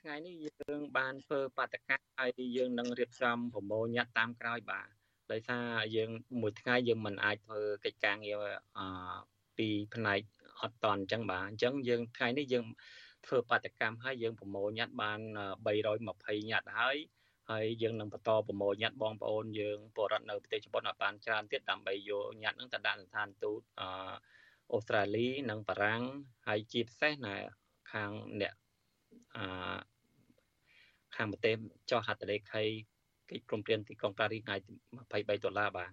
[0.00, 4.88] ថ្ងៃនេះយើងបានធ្វើបាតកម្មហើយយើងនឹងរៀបចំប្រមូលញត្តិតាមក្រោយបាទ
[5.32, 6.10] ដោយសារយើង
[6.40, 8.38] មួយថ្ងៃយើងមិនអាចធ្វើកិច្ចការងារ
[8.78, 8.86] អឺ
[9.58, 10.20] ពីផ្នែក
[10.60, 12.66] អត់តន់អញ្ចឹងបាទអញ្ចឹងយើងថ្ងៃនេះយើង
[13.26, 15.18] ធ្វើបាតកម្មហើយយើងប្រមូលញត្តិបាន
[15.66, 16.96] 320ញត្តិហើយ
[17.50, 24.14] ហើយយើងនឹងបន្តប្រមូលញត្តិបងប្អូនយើងពលរដ្ឋនៅប្រទេសជប៉ុនឲ្យបានច្រើនទៀតដើម្បីយកញត្តិនឹងទៅដាក់ស្ថានទូតអឺ
[24.72, 26.02] អូស្ត្រាលីនិងបារាំង
[26.46, 27.36] ហើយជាពិសេសណា
[27.92, 28.54] ខាងអ្នក
[29.36, 29.78] អឺ
[31.16, 31.56] ខាងប្រទេស
[31.90, 32.62] ចុះហត្ថលេខី
[33.30, 34.56] កិច្ចព្រមព្រៀងទីក្រុងប៉ារីសថ្ងៃ
[35.00, 35.92] 23ដុល្លារបាទ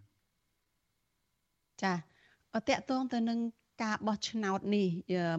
[1.84, 3.40] ចាតកតងទៅនឹង
[3.82, 4.88] ការបោះឆ្នោតនេះ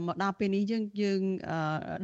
[0.07, 1.21] មកដល់ពេលនេះយើងយើង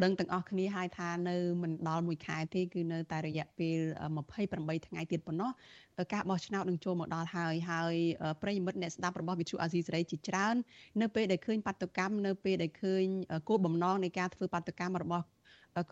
[0.04, 3.78] ដឹងទាំងអស់គ្នាហើយថានៅមិនដល់មួយខែទេគឺនៅតែរយៈពេល
[4.32, 5.50] 28ថ្ងៃទៀតប៉ុណ្ណោះ
[6.12, 7.94] ការបោះឆ្នោតនឹងចូលមកដល់ហើយហើយ
[8.42, 10.54] ប្រិយមិត្តអ្នកស្ដាប់របស់វិទ្យុអាស៊ីសេរីជាច្រើន
[11.00, 13.04] នៅពេលដែលឃើញបាតុកម្មនៅពេលដែលឃើញ
[13.48, 15.24] គោលបំណងនៃការធ្វើបាតុកម្មរបស់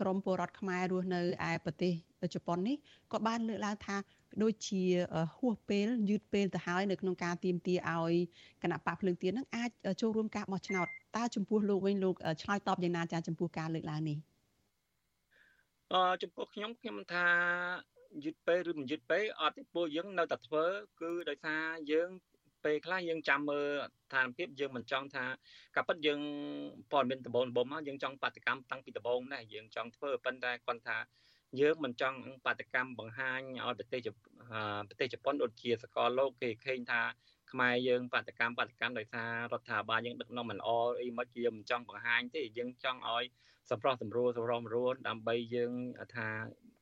[0.01, 1.93] ក្រមពលរដ្ឋខ្មែររស់នៅឯប្រទេស
[2.33, 2.75] ជប៉ុននេះ
[3.11, 3.97] ក៏បានលើកឡើងថា
[4.43, 4.83] ដូចជា
[5.37, 8.13] ហួសពេលយឺតពេលទៅហើយនៅក្នុងការទៀមទាឲ្យ
[8.63, 9.69] គណៈបកភ្លើងទៀននឹងអាច
[10.01, 10.87] ចូលរួមការបោះឆ្នោត
[11.17, 14.17] តើចំពោះលោកវិញលោកឆ្លើយតបយ៉ាងណាចាចំពោះការលើកឡើងនេះ
[15.93, 17.27] អឺចំពោះខ្ញុំខ្ញុំថា
[18.25, 20.65] យឺតពេលឬមិនយឺតពេលអត់ទេពួកយើងនៅតែធ្វើ
[21.01, 22.09] គឺដោយសារយើង
[22.65, 23.67] ពេលខ្លះយើងចាំមើល
[24.05, 25.25] ស្ថានភាពយើងមិនចង់ថា
[25.75, 26.21] កាពិតយើង
[26.91, 30.97] ព័ត៌មានដំបូងដំបូងមកយើងចង់បដកម្មតាំងពីដំបូងដែរយើងចង់ធ្វើប៉ុន្តែគាត់ថា
[31.59, 34.01] យើងមិនចង់បដកម្មបង្ហាញឲ្យប្រទេស
[34.89, 37.01] ប្រទេសជប៉ុនដូចជាសកលលោកគេឃើញថា
[37.51, 40.69] ខ្មែរយើងបដកម្មបដកម្មដោយសាររដ្ឋាភិបាលយើងដឹកនាំមិនល្អ
[41.01, 43.25] អីមកយើងមិនចង់បង្ហាញទេយើងចង់ឲ្យ
[43.69, 45.71] សម្រោះសម្រួលសម្រោះសម្រួលដើម្បីយើង
[46.15, 46.27] ថា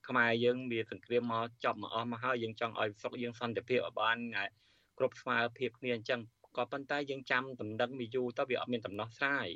[0.07, 4.17] ខ្មែរយើងមានសង្គ្រាមមកចប់មកអស់មកហើយយើងចង់ឲ្យស្រុកយើងសន្តិភាពឲ្យបាន
[4.97, 6.21] គ្រប់ស្មើភាពគ្នាអញ្ចឹង
[6.57, 9.47] ក៏ប៉ុន្តែយើងចាំតំណឹងវាយូរទៅវាអត់មានដំណោះស្រាយ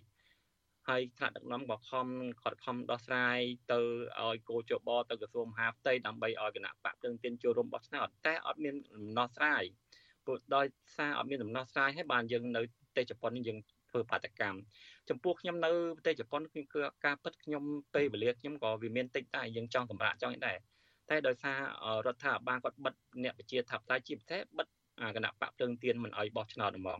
[0.89, 2.07] ហើយថ្នាក់ដឹកនាំក៏ខំ
[2.43, 3.37] គាត់ខំដោះស្រាយ
[3.71, 3.79] ទៅ
[4.21, 9.63] ឲ្យគោចបទៅក្រសួងមហាផ្ទៃដើម្បីឲ្យគណៈបកភ្លើងទៀនចូលរួមបោះឆ្នោតតែអត់មានដំណោះស្រាយ
[10.25, 10.65] ព្រោះដោយ
[10.97, 13.57] សារអត់មានដំណោះស្រាយហើយបានយើងនៅប្រទេសជប៉ុននេះយើង
[13.89, 14.57] ធ្វើបាតកម្ម
[15.09, 16.61] ចំពោះខ្ញុំនៅប្រទេសជប៉ុនគឺ
[17.05, 17.63] ការពិតខ្ញុំ
[17.95, 20.57] ពេលវេលាខ្ញុំក៏វាមានតិចដែរយើងចង់សម្រាប់ចង់ដែរ
[21.09, 21.59] តែដោយសារ
[22.05, 24.67] រដ្ឋាភិបាលគាត់បិទអ្នកវិជាថាបតៃជាពិសេសបិទ
[25.15, 26.99] គណៈបកភ្លើងទៀនមិនអោយបោះឆ្នោតហ្មង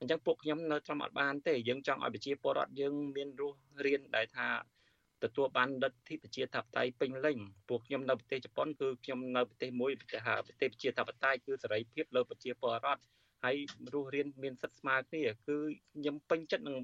[0.00, 4.48] អញ្ចឹងពួកខ្ញុំនៅត្រឹមអត់បានទេយើងចង់ឲ្យប្រជាពលរដ្ឋយើងមានរស់រៀនដែលថា
[5.24, 13.02] ទទួលបានលទ្ធិប្រជាធិបតេយ្យពេញលេញពួកខ្ញុំនៅប្រទេសជប៉ុនគឺខ្ញុំនៅប្រទេសមួយប្រទេសប្រទេសប្រជាធិបតេយ្យគឺសេរីភាពលើប្រជាពលរដ្ឋ
[13.44, 13.56] ហើយ
[13.92, 15.56] រស់រៀនមានសិទ្ធិស្មើគ្នាគឺ
[15.94, 16.76] ខ្ញុំពេញចិត្តនឹង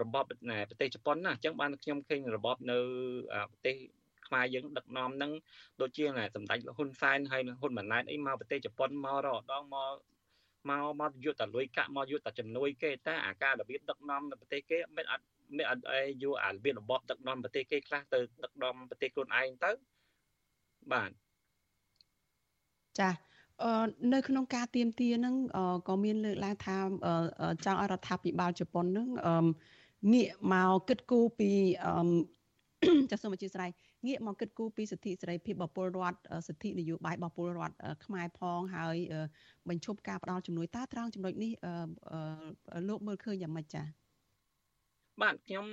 [0.00, 2.78] របបប្រទេសជប៉ុនណាអញ្ចឹងបានខ្ញុំឃើញរបបនៅ
[3.50, 3.76] ប្រទេស
[4.28, 5.32] ខ្មែរយើងដឹកនាំនឹង
[5.80, 9.94] ដូចជាសម្ដេចហ៊ុនសែនហើយហ៊ុនម៉ាណែតអីមកប្រទេសជប៉ុនមករដងមក
[10.68, 15.24] មកមកយកតែលុយកាក់មកយកតែជំនួយគេតែអាការរបៀបដឹកនាំនៅប្រទេសគេមិនអត់
[15.56, 19.70] មិនអត់អីយកអារបៀបរបបដឹកនាំប្រទេសគេខ្លះទៅដឹកនាំប្រទេសខ្លួនឯងទៅ
[20.92, 21.10] បាទ
[23.00, 23.10] ចា
[23.62, 25.34] អឺនៅក្នុងការទៀមទានឹង
[25.88, 26.76] ក៏មានលើកឡើងថា
[27.64, 29.08] ចង់ឲ្យរដ្ឋាភិបាលជប៉ុននឹង
[30.12, 31.50] ងាកមកគិតគូរពី
[33.10, 33.70] ចាសសូមអធិស្ឋាន
[34.06, 38.96] ងាកមកគិតគូរពីសិទ្ធិសេរីភាពរបស់ពលរដ្ឋសិទ្ធិនយោបាយរបស់ពលរដ្ឋខ្មែរផងហើយ
[39.68, 41.52] បញ្ឈប់ការផ្ដាល់ជំនួយតើត្រង់ចំណុចនេះ
[42.88, 43.86] លោកមើលឃើញយ៉ាងម៉េចចា៎
[45.22, 45.66] បាទខ្ញុំ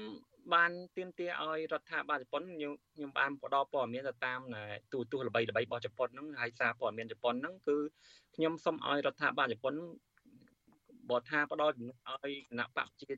[0.54, 4.40] បានទៀមទាឲ្យរដ្ឋាភិបាលជប៉ុនខ្ញុំខ្ញុំបានផ្ដល់ព័ត៌មានទៅតាម
[4.94, 7.78] ទូទស្សន៍ល្បីល្បីរបស់ជប៉ុនហ្នឹងហើយសារព័ត៌មានជប៉ុនហ្នឹងគឺ
[8.36, 9.74] ខ្ញុំសូមឲ្យរដ្ឋាភិបាលជប៉ុន
[11.10, 13.18] បើថាផ្ដល់ជំនួយឲ្យគណៈបកជាប្រ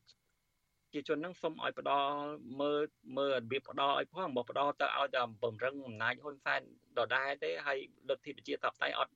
[0.93, 2.15] ជាជននឹងសូមឲ្យផ្ដល់
[2.60, 2.82] មើល
[3.17, 6.62] មើលរបៀបផ្ដល់ឲ្យផងបើផ្ដល់ទៅឲ្យតែបំរឹងអំណាចហ៊ុនសែន
[6.97, 7.78] ដដែលទេហើយ
[8.10, 9.13] លទ្ធិប្រជាធិបតេយ្យអត់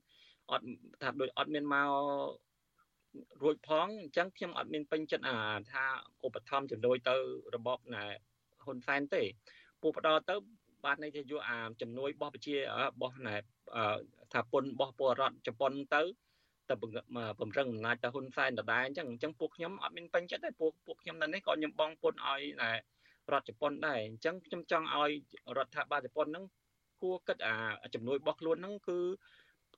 [0.51, 0.65] អត់
[1.01, 1.89] ថាដូចអត់មានមក
[3.41, 5.37] រួចផងអញ្ចឹងខ្ញុំអត់មានពេញចិត្តអា
[5.71, 5.85] ថា
[6.25, 7.15] ឧបត្ថម្ភជំនួយទៅ
[7.55, 8.03] របបណា
[8.63, 9.23] ហ៊ុនសែនទេ
[9.81, 10.35] ពួកផ្ដល់ទៅ
[10.85, 13.35] បាទន័យថាយកអាជំនួយរបស់ប្រជារបស់ណែ
[14.33, 16.01] ថាពុនរបស់ពលរដ្ឋជប៉ុនទៅ
[16.71, 22.41] ទៅបំរឹងអំណាចទៅហ៊ុនសែនដដែលអញ្ចឹងអញ្ចឹងពួកខ្ញុំអត់មានពេញចិត្តទេពួកពួកខ្ញុំនៅនេះក៏ខ្ញុំបងពុនឲ្យ
[23.31, 25.11] រដ្ឋជប៉ុនដែរអញ្ចឹងខ្ញុំចង់ឲ្យ
[25.57, 26.45] រដ្ឋាភិបាលជប៉ុនហ្នឹង
[27.01, 27.55] គួរគិតអា
[27.95, 28.99] ជំនួយរបស់ខ្លួនហ្នឹងគឺ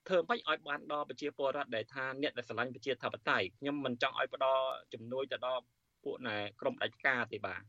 [0.07, 5.63] ធ្វើមិនឲ្យបានដល់ប្រជាពលរដ្ឋដែលថាអ្នកដែលស្រឡាញ់ប្រជាធិបតេយ្យខ្ញុំមិនចង់ឲ្យផ្ដល់ជំនួយទៅដល់
[6.03, 7.61] ពួកណែក្រុមដាច់ការទេបាទ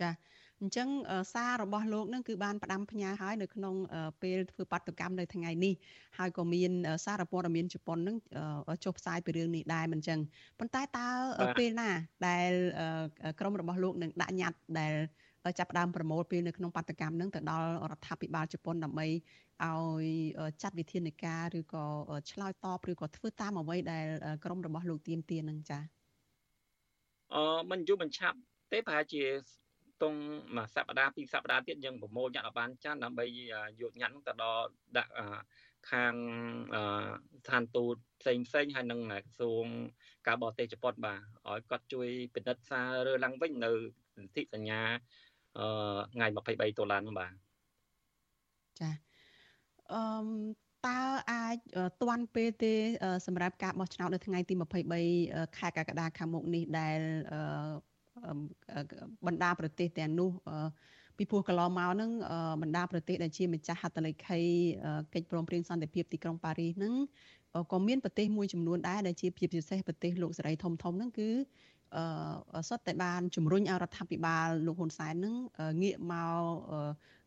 [0.00, 0.10] ចា
[0.62, 0.88] អញ្ចឹង
[1.34, 3.74] សាររបស់លោកនឹងគឺបានផ្ដាំផ្ញើឲ្យនៅក្នុង
[4.22, 5.74] ពេលធ្វើបាតុកម្មនៅថ្ងៃនេះ
[6.18, 6.72] ហើយក៏មាន
[7.04, 8.16] សារព័ត៌មានជប៉ុននឹង
[8.84, 10.20] ចុះផ្សាយពីរឿងនេះដែរមិនអញ្ចឹង
[10.58, 11.08] ប៉ុន្តែតើ
[11.58, 11.90] ពេលណា
[12.28, 12.50] ដែល
[13.40, 14.94] ក្រមរបស់លោកនឹងដាក់ញត្តិដែល
[15.58, 20.04] ចាប់ផ្ដើមប្រមូលពេលនៅក្នុងបាតុកម្មនឹងទៅដល់រដ្ឋាភិបាលជប៉ុនដើម្បីឲ្យ
[20.62, 21.84] ចាត់វិធានការឬក៏
[22.30, 24.06] ឆ្លើយតបឬក៏ធ្វើតាមអ្វីដែល
[24.44, 25.78] ក្រមរបស់លោកទៀមទានឹងចា
[27.34, 28.38] អឺមិនយូរមិនឆាប់
[28.72, 29.22] ទេប្រហែលជា
[30.02, 30.14] ទង
[30.56, 33.26] មួយសប្តាហ៍ពីរសប្តាហ៍ទៀតយើងប្រមូលញ៉ាត់ឲ្យបានចាស់ដើម្បី
[33.80, 34.64] យកញ៉ាត់ទៅដល់
[34.96, 35.12] ដាក់
[35.90, 36.14] ខាង
[37.42, 39.64] ស្ថានទូតផ្សេងផ្សេងហើយនឹងក្រសួង
[40.26, 43.72] ការបរទេសជប៉ុនបាទឲ្យគាត់ជួយពិនិត្យសាររើឡើងវិញនៅ
[44.16, 44.80] សន្ធិសញ្ញា
[45.58, 45.66] អឺ
[46.14, 47.32] ថ្ងៃ23តុលានោះបាទ
[48.80, 48.90] ចា
[49.92, 50.02] អឺ
[50.86, 51.00] តើ
[51.32, 51.56] អាច
[52.02, 52.74] ទាន់ពេលទេ
[53.26, 54.54] សម្រាប់ការបោះឆ្នោតនៅថ្ងៃទី
[55.04, 57.00] 23ខែកក្កដាខាងមុខនេះដែល
[59.26, 60.30] បណ្ដាប្រទេសទាំងនោះ
[61.16, 62.10] ពីព្រោះកន្លងមកហ្នឹង
[62.62, 64.40] បណ្ដាប្រទេសដែលជាម្ចាស់ហត្ថលេខី
[65.14, 66.94] កិច្ចព្រមព្រៀងសន្តិភាពទីក្រុងប៉ារីសហ្នឹង
[67.72, 71.30] ក៏មានប្រទេសមួយចំនួនដែរដែលជាភាពពិសេសប្រទេសលោកសេរីធំធំហ្នឹងគឺ
[71.96, 75.34] អឺសុទ្ធតែបានជំរុញឲ្យរដ្ឋាភិបាលលោកហ៊ុនសែនហ្នឹង
[75.82, 76.40] ងាកមក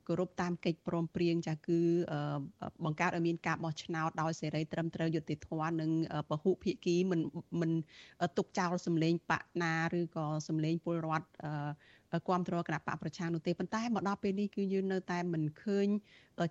[0.07, 1.79] គោរពតាមកិច្ចព្រមព្រៀងចាគឺ
[2.83, 5.89] បង្កើតឲ្យមានការបោះឆ្នោតដោយសេរីត្រឹមត្រូវយុត្តិធម៌និង
[6.29, 7.21] ពហុភាគីមិន
[7.61, 7.71] មិន
[8.37, 11.27] ទុកចោលសម្លេងបកណាឬក៏សម្លេងពលរដ្ឋ
[12.11, 15.87] គ្រប់គ្រងគណៈបកប្រឆាំងនោះទេប៉ុន្តែមកដល់ពេលនេះគឺយើងនៅតែមិនឃើញ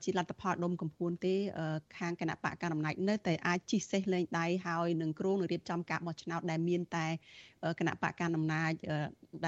[0.05, 1.35] ជាលទ្ធផលដុំកំភួនទេ
[1.99, 7.07] ខាងគណៈបកកណ្ដាលអំណាចនៅតែអាចជិះសេះលេងដៃហើយនឹងគ្រោងនឹងរៀបចំការបោះឆ្នោតដែលមានតែ
[7.81, 8.73] គណៈបកកណ្ដាលអំណាច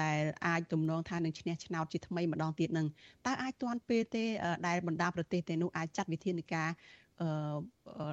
[0.01, 2.87] ដែលអាចទំនងថានឹងឈ្នះឆ្នោតជាថ្មីម្ដងទៀតនឹង
[3.25, 4.23] តើអាចទាន់ពេលទេ
[4.67, 6.69] ដែលបណ្ដាប្រទេសទាំងនោះអាចចាត់វិធានការ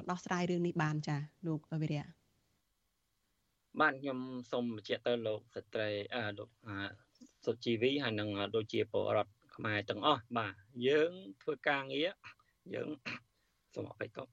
[0.09, 2.05] ដោះស្រាយរឿងនេះបានចាលោកវិរៈ
[3.81, 4.19] បាទខ្ញុំ
[4.51, 6.49] សូមបញ្ជាក់ទៅលោកស្ត្រីអឺលោក
[7.45, 10.53] សុជីវីហើយនឹងដូចជាពលរដ្ឋខ្មែរទាំងអស់បាទ
[10.87, 12.09] យើងធ្វើការងារ
[12.73, 12.89] យើង
[13.75, 14.27] សូមអបិយត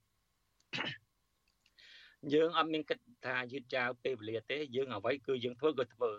[2.32, 6.10] យើងអត់មានគិតថាយឺតយ៉ាវពេលវេលាទេ យើងអ្វីគឺយើងធ្វើគឺធ្វើ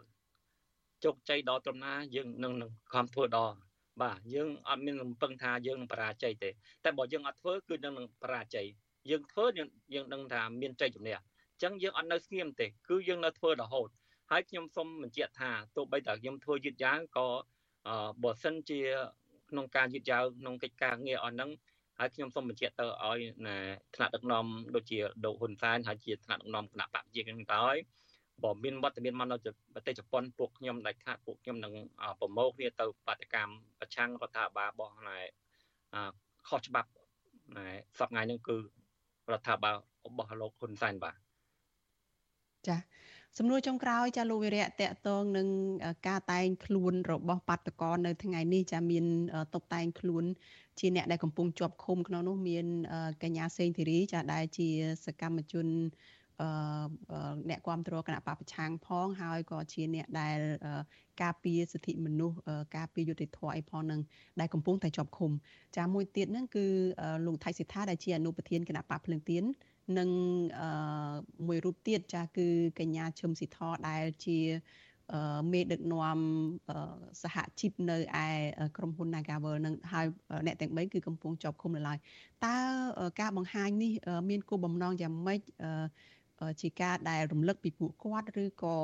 [1.04, 3.56] ជោគជ័យដល់ត្រឹមណាយើងនឹងនឹងខំធ្វើដល់
[4.02, 6.50] បាទយើងអត់មានរំពឹងថាយើងនឹងបរាជ័យទេ
[6.84, 8.68] តែបើយើងអត់ធ្វើគឺនឹងនឹងបរាជ័យ
[9.10, 9.46] យើងធ្វើ
[9.94, 13.90] យើងដឹងថាមានជ័យជំនះអញ្ចឹងយើងអត់នៅស្ងៀមទេគឺយើងនៅធ្វើរហូត
[14.32, 17.28] ហើយខ្ញុំសូមបញ្ជាក់ថាទោះបីតែខ្ញុំធ្វើយឺតយ៉ាវក៏
[18.24, 18.80] បើសិនជា
[19.50, 21.50] ក្នុងការយឺតយ៉ាវក្នុងកិច្ចការងារអស់ហ្នឹង
[22.00, 23.58] ហើយខ្ញុំសូមបញ្ជាក់ទៅឲ្យណា
[23.96, 27.78] ថ្នាក់ដឹកនាំដូចជាលោកហ៊ុនសែនហើយជាថ្នាក់ដឹកនាំគណៈបព្វជិកហ្នឹងទៅហើយ
[28.44, 29.36] បើមានវត្តមានមកនៅ
[29.74, 31.74] ប្រទេសជប៉ុនពួកខ្ញុំដែលថាពួកខ្ញុំនឹង
[32.20, 35.20] ប្រមូលគ្នាទៅបាតកម្មប្រឆាំងរដ្ឋាភិបាលរបស់ណែ
[36.48, 36.90] ខុសច្បាប់
[37.58, 37.68] ណែ
[38.00, 38.58] សប្តាហ៍នេះគឺ
[39.32, 39.76] រដ្ឋាភិបាល
[40.08, 41.16] របស់លោកហ៊ុនសែនបាទ
[42.68, 42.78] ចា
[43.40, 45.48] សំណួរចុងក្រោយចាលោកវិរៈតកតងនឹង
[46.08, 49.06] ការតែងខ្លួនរបស់បាតកោនៅថ្ងៃនេះចាមាន
[49.54, 50.24] តុបតែងខ្លួន
[50.80, 52.66] ជាអ្នកដែលកំពុងជាប់ឃុំក្នុងនោះមាន
[53.24, 54.70] កញ្ញាសេងធីរីចាដែលជា
[55.06, 55.68] សកម្មជន
[56.42, 56.48] អឺ
[57.50, 60.40] អ្នកគ្រប់គ្រងគណៈបពប្រឆាំងផងហើយក៏ជាអ្នកដែល
[61.22, 62.38] ការពារសិទ្ធិមនុស្ស
[62.78, 64.02] ការពារយុត្តិធម៌អីផងនឹង
[64.40, 65.32] ដែលកំពុងតែជាប់ឃុំ
[65.78, 66.66] ចាមួយទៀតហ្នឹងគឺ
[67.26, 69.44] លោកថៃសិដ្ឋាដែលជាអនុប្រធានគណៈបកភ្លឹងទៀន
[69.98, 70.10] និង
[71.48, 72.48] មួយរូបទៀតចាស់គឺ
[72.80, 74.40] កញ្ញាឈឹមស៊ីធដែលជា
[75.52, 76.20] មេដឹកនាំ
[77.22, 78.28] សហជីពនៅឯ
[78.78, 80.06] ក្រុមហ៊ុន Nagavel នឹងហើយ
[80.46, 81.98] អ្នកទាំង3គឺកំពុងជាប់ឃុំនៅឡើយ
[82.46, 82.56] តើ
[83.22, 83.92] ការបង្ហាញនេះ
[84.30, 85.42] មានគោលបំណងយ៉ាងម៉េច
[86.62, 88.76] ជាការដែលរំលឹកពីពួកគាត់ឬក៏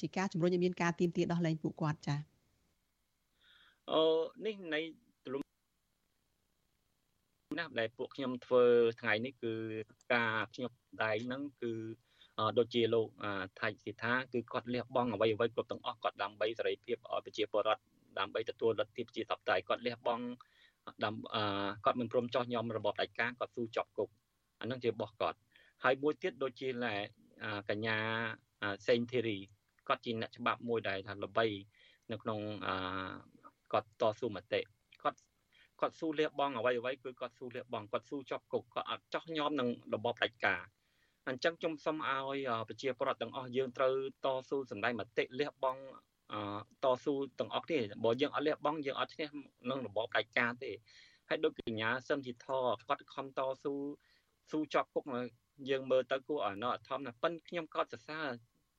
[0.00, 2.18] ជាការជំរុញឲ្យមានការទៀមទាដោះលែងពួកគាត់ចា៎
[3.92, 4.02] អឺ
[4.46, 4.80] នេះនៃ
[7.58, 8.64] ណាដែលពួកខ្ញុំធ្វើ
[9.00, 9.54] ថ្ងៃនេះគឺ
[10.14, 10.72] ការខ្ញុំ
[11.04, 11.72] ដែងហ្នឹងគឺ
[12.58, 13.08] ដូចជាលោក
[13.60, 17.82] ថៃសិដ្ឋាគឺគាត់លះបង់អ្វីអ្វីគ្រប់ទាំងអស់គាត់ដើម្បីសេរីភាពឲ្យប្រជាពលរដ្ឋ
[18.18, 20.24] ដើម្បីទទួលលទ្ធិប្រជាធិបតេយ្យគាត់លះបង់
[21.04, 21.14] ដំ
[21.84, 24.08] គាត់មិនព្រមចោះញោមរបបដាច់ការគាត់ស៊ូជាប់គុក
[24.60, 25.38] អានឹងជារបស់គាត់
[25.84, 26.68] ហើយមួយទៀតដូចជា
[27.70, 27.98] កញ្ញា
[28.88, 29.38] សេងធីរី
[29.88, 31.46] គាត់ជាអ្នកច្បាប់មួយដែលថាល្បី
[32.10, 32.40] នៅក្នុង
[33.72, 34.60] គាត់តស៊ូមតិ
[35.84, 40.62] គាត់ស៊ូលះបង់អ្វីអ្វីគឺគាត់ស៊ូលះបង់គាត់ស៊ូជាប់គុកគាត់អត់ចោះញោមនឹងរបបផ្ដាច់ការ
[41.28, 43.94] អញ្ចឹងខ្ញុំសូមឲ្យប្រជាពលរដ្ឋទាំងអស់យើងត្រូវ
[44.24, 45.82] តស៊ូសម្ដែងមតិលះបង់
[46.84, 49.28] តស៊ូទាំងអស់គ្នាបើយើងអត់លះបង់យើងអត់ឈ្នះ
[49.70, 50.70] នឹងរបបផ្ដាច់ការទេ
[51.28, 52.46] ហើយដូចកញ្ញាសឹមជីធ
[52.88, 53.74] គាត់ខំតស៊ូ
[54.50, 55.04] ស៊ូជាប់គុក
[55.70, 58.26] យើងមើលទៅគួរឲ្យណោះអធមណាប៉ិនខ្ញុំក៏សរសើរ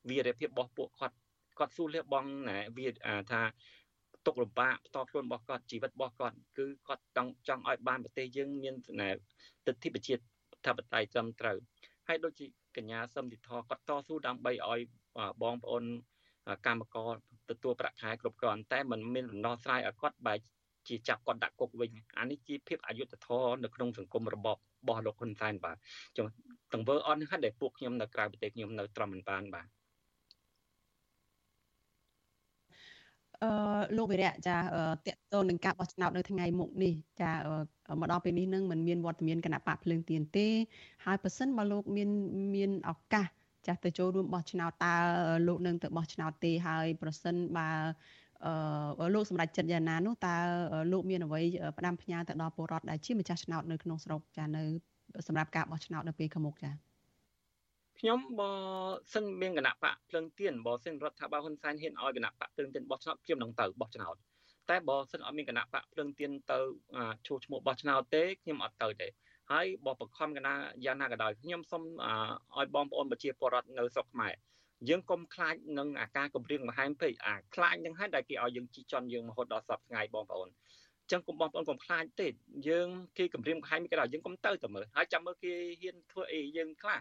[0.09, 1.15] វីរភាពរបស់ពួកគាត់
[1.59, 2.87] គាត់ស៊ូលះបង់ណែវា
[3.31, 3.41] ថា
[4.25, 8.91] ទុកលំបាកផ្ទាល់ខ្លួនរបស់គាត់ជីវិតរបស់គាត់គឺគាត់ចង់ចង់ឲ្យបានប្រទេសយើងមានទិ
[9.73, 10.13] ដ្ឋិប្រជា
[10.65, 11.57] ធិបតេយ្យត្រឹមត្រូវ
[12.07, 12.45] ហើយដូចជា
[12.77, 14.81] កញ្ញាសឹមទីធគាត់តស៊ូដើម្បីឲ្យ
[15.43, 15.83] បងប្អូន
[16.65, 17.13] កម្មករ
[17.49, 20.37] ទទួលប្រាក់ខែគ្រប់គ្រាន់តែมันមានដំណោះស្រាយឲ្យគាត់បែរ
[20.87, 25.77] ជាចាប់គាត់ដាក់គុកវិញអានេះជាភាពអយុត្តិធម៌នៅក្នុងសង្គមរបបរបស់លោកហ៊ុនសែនបាទ
[26.17, 26.27] ចុង
[26.73, 29.67] ទង្វើអត់នេះដែលពួកខ្ញុំនៅក្រៅប្រទេសខ្ញុំនៅត្រឹមមិនបានបាទ
[33.43, 33.49] អឺ
[33.97, 34.61] លោកវិរៈចាត
[35.07, 37.31] កតូននឹងការបោះឆ្នោតនៅថ្ងៃមុខនេះចា
[37.99, 40.47] មកដល់ពេលនេះនឹងមិនមានវត្តមានគណៈបកភ្លើងទៀនទេ
[41.05, 42.09] ហើយប៉ះសិនបើលោកមាន
[42.55, 43.27] មានឱកាស
[43.67, 44.95] ចាស់ទៅចូលរួមបោះឆ្នោតតើ
[45.47, 47.69] លោកនឹងទៅបោះឆ្នោតទេហើយប្រសិនបើ
[48.45, 50.35] អឺលោកសម្រាប់ចិត្តយ៉ាងណានោះតើ
[50.91, 51.41] លោកមានអ្វី
[51.77, 54.63] ផ្ដាំផ្ញើទៅដល់ពលរដ្ឋដែលជាម្ចាស់ឆ្នោតនៅក្នុងស្រុកចានៅ
[55.27, 56.71] សម្រាប់ការបោះឆ្នោតនៅពេលខាងមុខចា
[57.99, 58.51] ខ្ញុំបើ
[59.13, 64.15] សិនមានគណៈបកភ្លឹងទៀនបើសិនរដ្ឋាភិបាលហ៊ុនសែនហ៊ានឲ្យគណៈបកភ្លឹងទៀនបោះឆ្នោតខ្ញុំនឹងទៅបោះឆ្នោត
[64.69, 66.59] តែបើសិនអត់មានគណៈបកភ្លឹងទៀនទៅ
[67.27, 69.07] ឈូឈ្មោះបោះឆ្នោតទេខ្ញុំអត់ទៅទេ
[69.51, 70.53] ហើយបើបខំកណា
[70.85, 71.83] យ៉ាងណាក៏ដោយខ្ញុំសូម
[72.57, 74.33] ឲ្យបងប្អូនប្រជាពលរដ្ឋនៅស្រុកខ្មែរ
[74.89, 80.49] យើងកុំខ្លាចនឹងអាការគម្រាមកំហែងពេកអាខ្លាចនឹងហើយដែលគេឲ្យយើងជីជន់យើងរហូតដល់សពថ្ងៃបងប្អូន
[81.11, 82.27] ចឹងកុំបងប្អូនកុំខ្លាចទេ
[82.69, 82.87] យើង
[83.17, 86.99] គេគម្រាមកំហែងគេដល់យើងកុំទៅទៅមើលហើយចាំមើលគេហ៊ានធ្វើអីយើងខ្លះ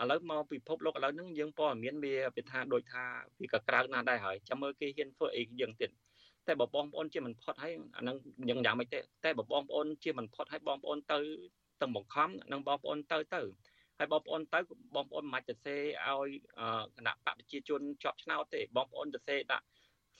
[0.00, 3.04] ឥឡូវមកពិភពលោកឥឡូវហ្នឹងយើងព័ត៌មានវាវាថាដូចថា
[3.40, 5.90] វាក៏ក្រៅណាស់ដែរហើយចាំមើលគេហ៊ានធ្វើអីយើងទៀត
[6.46, 8.16] តែបើបងប្អូនជាមិនផុតហើយអាហ្នឹង
[8.48, 11.18] យ៉ាងយ៉ាងមិនទេតែបើបងប្អូនជាមិនផុតហើយបងប្អូនទៅ
[11.80, 13.40] ទាំងបង្ខំនឹងបងប្អូនទៅទៅ
[13.98, 14.58] ហើយបងប្អូនទៅ
[14.94, 16.28] បងប្អូនមិនអាចទៅសេឲ្យ
[16.96, 19.64] គណៈបកប្រជាជនជាប់ឆ្នោតទេបងប្អូនទៅសេដាក់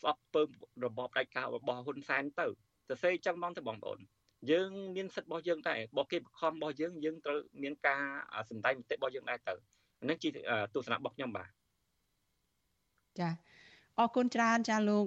[0.01, 0.43] ស្អប់ពើ
[0.85, 2.47] របបដាច់ការរបស់ហ៊ុនសែនទៅ
[2.89, 3.99] ទៅសេចឹងហ្មងទៅបងប្អូន
[4.51, 8.03] យើងមានសិទ្ធិរបស់យើងដែរបើគេបង្ខំរបស់យើងយើងត្រូវមានការ
[8.51, 9.55] សម្ដែងមតិរបស់យើងដែរទៅ
[10.03, 10.29] ហ្នឹងជា
[10.75, 11.49] ទស្សនៈរបស់ខ្ញុំបាទ
[13.21, 13.29] ចា
[14.01, 15.05] អរគុណច្រើនចាលោក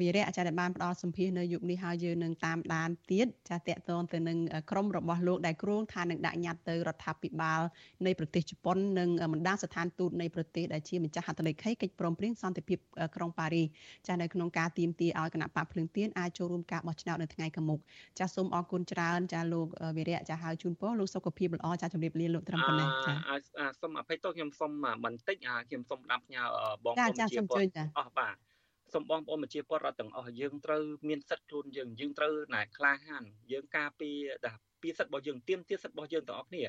[0.00, 4.38] វីរៈចាដែលបានផ្ដល់សម្ភារនៅយុគនេះហើយយើងនឹងតាមដានទៀតចាតកតងទៅនឹង
[4.70, 7.60] ក្រុមរបស់លោកដែលគ្រោងថានឹងដាក់ញត្តិទៅរដ្ឋាភិបាល
[8.06, 12.78] នៃប្រទេសជប៉ុននិងបណ្ដាស្ថានទូតនៃប្រទេសដែលជាម្ចាស់ហត្ថលេខីកិច្ចព្រមព្រៀងសន្តិភាព
[13.16, 13.64] ក្រុងប៉ារី
[14.08, 17.80] ចានៅក្នុងការទៀមទាឲ្យគណៈបកភ្លឹងទៀនអាចចូលរួមការបោះឆ្នោតនៅថ្ងៃខាងមុខ
[18.18, 19.66] ចាសូមអរគុណច្រើនចាលោក
[19.96, 23.12] វីរៈចាហើយជូនពរលោកសុខភាពល្អចាជម្រាបលាលោកត្រឹមប៉ុណ្ណេះចា
[23.80, 24.72] សូមអភ័យទោសខ្ញុំសូម
[25.04, 25.36] បន្តិច
[25.68, 26.42] ខ្ញុំសូមដាំផ្ញើ
[26.84, 27.64] បងប្អូនជាពល
[27.98, 28.36] អស់បាទ
[28.94, 36.62] សូមបងប្អូនប្រជាពលរដ្ឋទាំងអស់យើងត្រូវមានសិទ្ធិខ្លួនយើងយើងត្រូវណែក្លាហានយើងការពារដល់ពីសិទ្ធិរបស់យើងទៀមទាសិទ្ធិរបស់យើងទាំងអស់គ្នា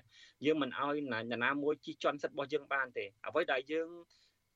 [0.45, 3.89] យើងមិនអោយណាណាមួយជីជន់សិទ្ធិរបស់យើងបានទេអ្វីដែលយើង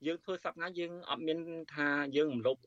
[0.08, 1.40] យើងធ្វើសប្តាហ៍យើងអត់មាន
[1.74, 2.58] ថាយើងរំលោភ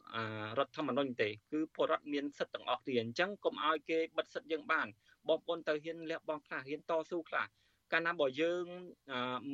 [0.58, 4.86] រដ្ឋធម្មនុញ្ញទេគឺពលរដ្ឋមានសិទ្ធិទាំងអស់គ្នាអញ្ចឹងកុំអោយគេបិទសិទ្ធិយើងបាន
[5.28, 7.46] បងប្អូនទៅហ៊ានលះបង់ខ្លះហ៊ានតស៊ូខ្លះ
[7.92, 8.64] កាលណាបើយើង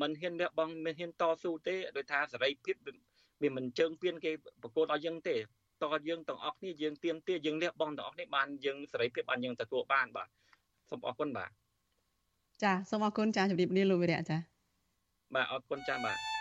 [0.00, 2.76] មិនហ៊ានលះបង់មិនហ៊ានតស៊ូទេដោយថាសេរីភាព
[3.42, 4.30] វាមិនជើងពៀនគេ
[4.62, 5.36] ប្រកួតឲ្យយើងទេ
[5.82, 10.28] តើយើងទាំងអស់គ្នាយើងទៀមទាយើងលះបង់ទាំងអស់គ្នាបានយើងសេរីភាពបានយើងទទួលបានបាទ
[10.90, 11.50] សូមអរគុណបាទ
[12.62, 14.38] ចាសូមអរគុណចាជម្រាបលាលោកវិរៈចា
[15.34, 16.31] បាទអរគុណចាបាទ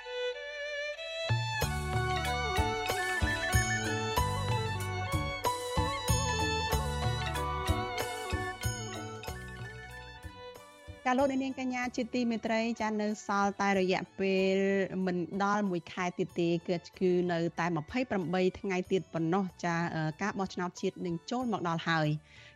[11.10, 14.56] ចាលោកនាងកញ្ញាជាទីមេត្រីចានៅសល់តែរយៈពេល
[15.06, 17.66] មិនដល់1ខែទៀតទេគឺគឺនៅតែ
[18.12, 19.74] 28ថ្ងៃទៀតប៉ុណ្ណោះចា
[20.22, 22.08] ការបោះឆ្នោតជាតិនឹងចូលមកដល់ហើយ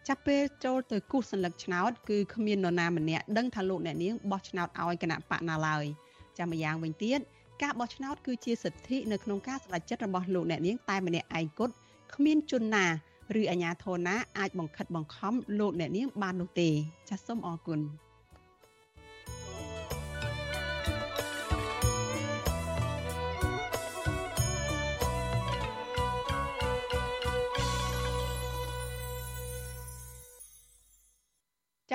[0.08, 5.84] ចាប់ពេលចូលទៅគូសសัญลักษณ์ឆ្នោតគឺគ្មាននរណាម្នាក់ដឹងថាលោកអ្នកនាងបោះឆ្នោតឲ្យគណៈបកណាឡើយ
[6.38, 7.18] ចាំម្យ៉ាងវិញទៀត
[7.62, 11.74] ការបោះឆ្នោតគឺជាសិទ្ធិនៅក្នុងការសម្រេចចិត្តរបស់លោកអ្នកនាងតែម្នាក់ឯងគត់
[12.14, 12.86] គ្មានជនណា
[13.40, 16.68] ឬអាជ្ញាធរណាអាចបង្ខិតបង្ខំលោកអ្នកនាងបាននោះទេ
[17.08, 17.80] ចាសសូមអរគុណ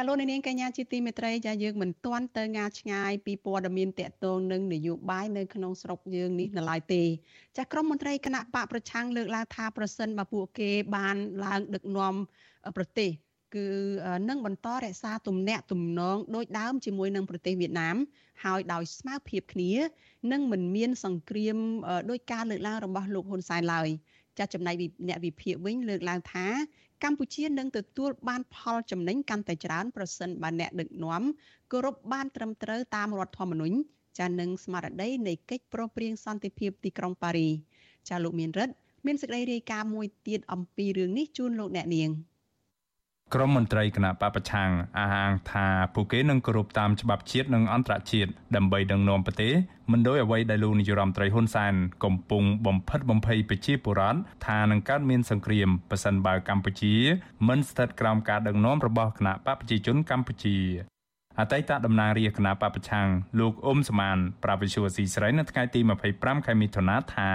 [0.00, 7.02] ចាលោកនាងកញ្ញាជាទីមេត្រីចាយើងមិនទាន់ទៅងាឆ្ងាយពីព័ត៌មានតកតងនឹងនយោបាយនៅក្នុងស្រុកយើងនេះនៅឡើយទេ
[7.58, 12.14] ចាក្រមមន្ត្រីគណៈបកប្រឆាំងលើកឡើងថាប្រសិនបើពួកគេបានឡើងដឹកនាំ
[12.76, 13.10] ប្រទេស
[13.54, 13.66] គឺ
[14.28, 17.96] នឹងបន្តរក្សាទំនាក់ទំនងដូចដើមជាមួយនឹងប្រទេសវៀតណាម
[18.44, 19.72] ហើយដោយស្មារភាពគ្នា
[20.32, 21.56] នឹងមិនមានសង្គ្រាម
[22.10, 23.88] ដោយការលើកឡើងរបស់លោកហ៊ុនសែនឡើយ
[24.38, 24.74] ចាស់ចំណែក
[25.08, 26.46] អ្នកវិភាគវិញលើកឡើងថា
[27.04, 31.22] កម្ពុជានឹងទទួលបានផលចំណេញកាន់តែច្រើនប្រសិនបើអ្នកដឹកនាំ
[31.72, 33.76] គោរពបានត្រឹមត្រូវតាមរដ្ឋធម្មនុញ្ញ
[34.18, 37.48] ចានឹងស្មារតីនៃកិច្ចប្រព្រឹត្តសន្តិភាពទីក្រុងប៉ារី
[38.08, 38.74] ចាលោកមានរិទ្ធ
[39.06, 42.10] មានសេចក្តីរាយការណ៍មួយទៀតអំពីរឿងនេះជូនលោកអ្នកនាង។
[43.34, 49.52] ក្រមមន្ត្រីគណៈបពប្រឆាំងអះអាងថាពួកគេនឹងគោរពតាមច្បាប់ជាតិនិងអន្តរជាតិដើម្បីដឹកនាំប្រទេស
[49.92, 51.74] មិនដោយអ្វីដែលលោកនាយរដ្ឋមន្ត្រីហ៊ុនសែន
[52.04, 56.94] កំពុងបំផិតបំភ័យប្រជាពលរដ្ឋថានឹងកើតមានសង្គ្រាមប៉ះសិនបើកម្ពុជា
[57.48, 60.56] មិនស្ថិតក្រោមការដឹកនាំរបស់គណៈបកប្រជាជនកម្ពុជា
[61.40, 63.08] អតីតតំណាងរាជគណៈបពប្រឆាំង
[63.40, 65.80] លោកអ៊ុំសមានប្រាវិសុវស៊ីស្រីនៅថ្ងៃទី
[66.12, 67.30] 25ខែមិថុនាថា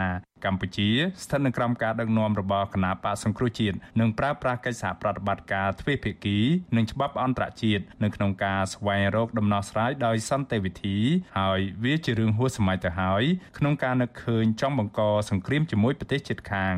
[0.46, 0.90] កម្ពុជា
[1.24, 6.40] ស្ថិតនៅក្រោមការដឹកនាំរបស់គណៈបកសង្គ្រោះជាតិនិងប្រើប្រាស់កិច្ចសហប្រតិបត្តិការទ្វេភាគី
[6.76, 10.98] និងច្បាប់អន្តរជាតិនៅក្នុងការស្វែងរកដំណោះស្រាយដោយសន្តិវិធី
[11.38, 13.24] ហើយវាជារឿងហួសសម័យទៅហើយ
[13.58, 16.78] ក្នុងការនឹកឃើញចង់បង្កសង្គ្រាមជាមួយប្រទេសជិតខាង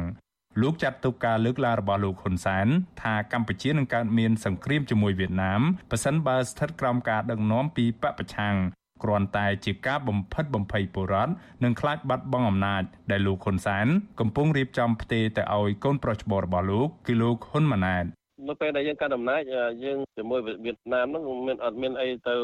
[0.62, 2.68] លោកចាត់ទុកការលើកឡើងរបស់លោកហ៊ុនសែន
[3.02, 8.56] ថាកម្ពុជានឹងកើតមានសង្គ្រាមជាមួយវៀតណាមប៉ះសិនបើស្ថិតក្រោមការដឹកនាំពីបពប្រឆាំង
[9.04, 11.34] គ្រាន់តែជាការបំផិតបំភ័យពលរដ្ឋ
[11.64, 13.88] និងខ្លាចបាត់បង់អំណាចដែលលោកហ៊ុនសែន
[14.20, 18.06] កំពុងរៀបចំផ្ទេរទៅឲ្យកូនប្រុសច្បងរបស់លោកគឺលោកហ៊ុនម៉ាណែត
[18.48, 19.42] នៅពេលដែលយើងកាន់អំណាច
[19.84, 22.36] យើងជាមួយវៀតណាមហ្នឹងមានអត់មានអីទៅ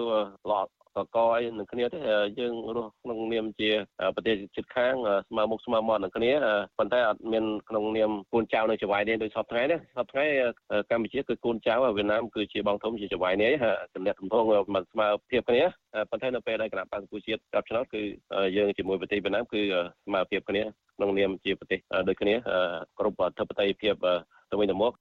[1.15, 1.99] កអីនឹងគ្នាទេ
[2.39, 3.71] យើងរស់ក្នុងនាមជា
[4.15, 4.95] ប្រទេសជិតខាង
[5.29, 6.31] ស្មើមុខស្មើមាត់នឹងគ្នា
[6.77, 10.25] ប៉ុន្តែអត់មានក្នុងនាមកូនចៅនៅចៅហ្វាយនេះដូចសពថ្ងៃនេះសពថ្ងៃ
[10.91, 13.51] កម្ពុជាគឺកូនចៅវៀតណាមគឺជាបងធំជាចៅហ្វាយនេះ
[13.93, 15.63] ចំណេះទំនងមិនស្មើភាពគ្នា
[16.09, 18.01] ប៉ុន្តែនៅពេលដែលគណៈបក្សប្រជាជាតិចាប់ឆ្នោតគឺ
[18.57, 19.61] យើងជាមួយប្រទេសវៀតណាមគឺ
[20.05, 20.63] ស្មើភាពគ្នា
[20.97, 22.35] ក្នុងនាមជាប្រទេសដូចគ្នា
[22.99, 23.95] គ្រប់អធិបតេយ្យភាព
[24.49, 24.93] ទៅវិញទៅមក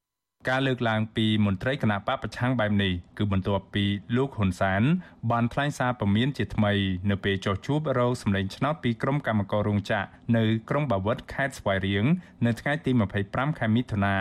[0.48, 3.84] ការលើកឡើងពីមន្ត្រីគណៈបកប្រឆាំងបែបនេះគឺបន្ទាប់ពី
[4.16, 4.82] លោកហ៊ុនសាន
[5.30, 6.72] បានថ្លែងសារពមៀនជាថ្មី
[7.10, 12.04] នៅពេលចុះជួបរោសម្លេងឆ្នោតពីក្រុមកម្មកររោងចក្រនៅក្រុងបាវិតខេត្តស្វាយរៀង
[12.46, 12.90] នៅថ្ងៃទី
[13.24, 14.16] 25ខែមិថុនា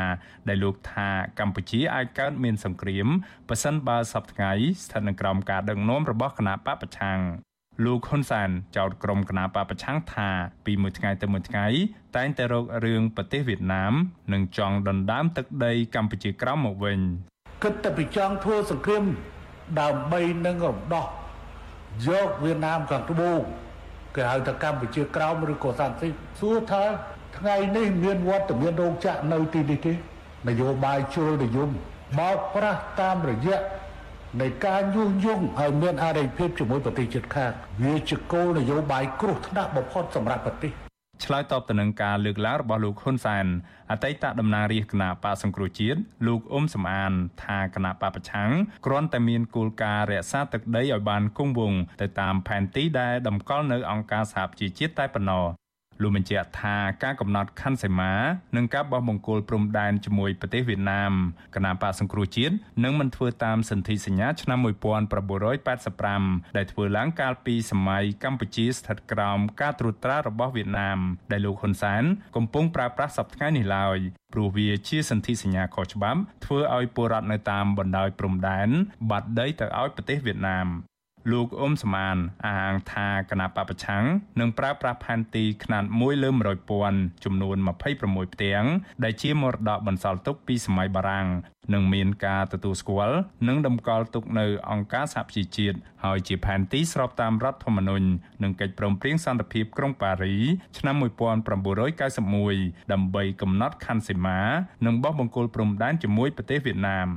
[0.47, 1.09] ដែលលោកថា
[1.39, 3.07] កម្ពុជាអាចកើតមានសង្គ្រាម
[3.49, 4.51] ប៉ះសិនបើសប្តាហ៍ថ្ងៃ
[4.83, 7.21] ស្ថិតនៅក្រោមការដឹកនាំរបស់គណៈបកប្រឆាំង
[7.85, 10.29] លោកហ៊ុនសានចោទក្រុមគណបកប្រឆាំងថា
[10.65, 11.65] ពីមួយថ្ងៃទៅមួយថ្ងៃ
[12.15, 13.93] តែងតែរករឿងប្រទេសវៀតណាម
[14.33, 16.99] និងចង់ដណ្ដើមទឹកដីកម្ពុជាក្រោមមកវិញ
[17.63, 19.05] គិតតែពីចង់ធ្វើសង្គ្រាម
[19.81, 21.05] ដើម្បីនឹងរំដោះ
[22.07, 23.39] យកវៀតណាមខាងត្បូង
[24.15, 26.09] គេហៅថាកម្ពុជាក្រោមឬក៏សន្តិ
[26.39, 26.83] សួរថា
[27.37, 29.93] ថ្ងៃនេះមានវត្តមានរោងចក្រនៅទីនេះទេ
[30.47, 31.69] នយោបាយជ្រុលនិយម
[32.19, 33.57] បោកប្រាស់តាមរយៈ
[34.39, 37.51] នៃការញុះញង់ឲ្យមានអរិយភាពជាមួយប្រទេសជិតខាង
[37.83, 40.71] វាជាគោលនយោបាយគ្រោះថ្នាក់បំផុតសម្រាប់ប្រទេស
[41.25, 43.45] ឆ្លើយតបទៅនឹងការលើកឡើងរបស់លោកហ៊ុនសែន
[43.91, 47.13] អតីតតំណាងរាជគណៈបកសង្គ្រោះជាតិលោកអ៊ុំសំអាន
[47.45, 48.51] ថាគណៈបកប្រឆាំង
[48.85, 55.45] គ្រាន់តែមានគោលការណ៍រក្សាទឹកដីឲ្យបានគង់វង្សទៅតាមផែនទីដែលតម្កល់នៅអង្គការសហប្រជាជាតិតែប៉ុណ្ណោះ
[56.01, 58.13] លោកបញ្ជាក់ថាការកំណត់ខណ្ឌសីមា
[58.55, 61.13] និងការបោះបង្គោលព្រំដែនជាមួយប្រទេសវៀតណាម
[61.55, 64.59] គណៈបកសង្គ្រោះជាតិនឹងមិនធ្វើតាមសន្ធិសញ្ញាឆ្នាំ
[65.37, 70.99] 1985ដែលធ្វើឡើងកាលពីសម័យកម្ពុជាស្ថិតក្រោមការត្រួតត្រារបស់វៀតណាម
[71.31, 72.03] ដែលលោកហ៊ុនសែន
[72.35, 73.97] កំពុងប្រើប្រាស់សប្តាហ៍នេះឡើយ
[74.33, 78.69] ព្រោះវាជាសន្ធិសញ្ញាខុសច្បាប់ធ្វើឲ្យពលរដ្ឋនៅតាមបណ្ដោយព្រំដែន
[79.09, 80.67] បាត់ដីទៅឲ្យប្រទេសវៀតណាម
[81.31, 84.03] លោកអ៊ុំសមានអះអាងថាគណៈបពប្រឆាំង
[84.39, 88.65] នឹងប្រើប្រាស់ផែនទីខ្នាត1លើ100ពាន់ចំនួន26ផ្ទាំង
[89.03, 91.27] ដែលជាមរតកបន្សល់ទុកពីសម័យបារាំង
[91.73, 93.17] នឹងមានការទទួលស្គាល់
[93.47, 98.07] និងតម្កល់ទុកនៅអង្គការសហប្រជាជាតិហើយជាផែនទីស្របតាមរដ្ឋធម្មនុញ្ញ
[98.43, 100.35] និងកិច្ចព្រមព្រៀងសន្តិភាពក្រុងប៉ារី
[100.77, 104.39] ឆ្នាំ1991ដើម្បីកំណត់ខណ្ឌសីមា
[104.85, 107.09] និងបោះបង្គោលព្រំដែនជាមួយប្រទេសវៀតណាម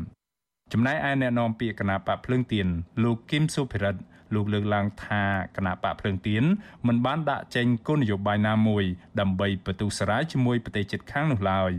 [0.72, 2.66] ចំណែកឯអ្នកនាំពាក្យគណៈបកភ្លើងទៀន
[3.04, 4.00] លោកគឹមសុភិរិទ្ធ
[4.34, 5.22] លោកលើកឡើងថា
[5.56, 6.44] គណៈបកភ្លើងទៀន
[6.86, 8.84] មិនបានដាក់ចេញគោលនយោបាយណាមួយ
[9.20, 11.72] ដើម្បីបន្ទុះសារាយជាមួយប្រទេសជិតខាងនោះឡើយ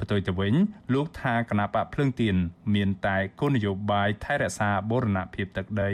[0.00, 0.54] ផ្ទុយទៅវិញ
[0.94, 2.36] លោកថាគណៈបកភ្លើងទៀន
[2.74, 5.90] មានតែគោលនយោបាយថែរក្សាបូរណភាពទឹកដី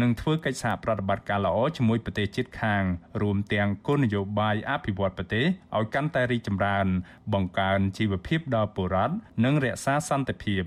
[0.00, 2.82] និងធ្វើកិច្ចសហប្រតិបត្តិការល្អជាមួយប្រទេសជិតខាង
[3.22, 6.86] រួមទាំងគោលនយោបាយអភិវឌ្ឍប្រទេសឲ្យកាន់តែរីកចម្រើន
[7.32, 9.14] បង្កើនជីវភាពដល់ពលរដ្ឋ
[9.44, 10.64] និងរក្សាសន្តិភាព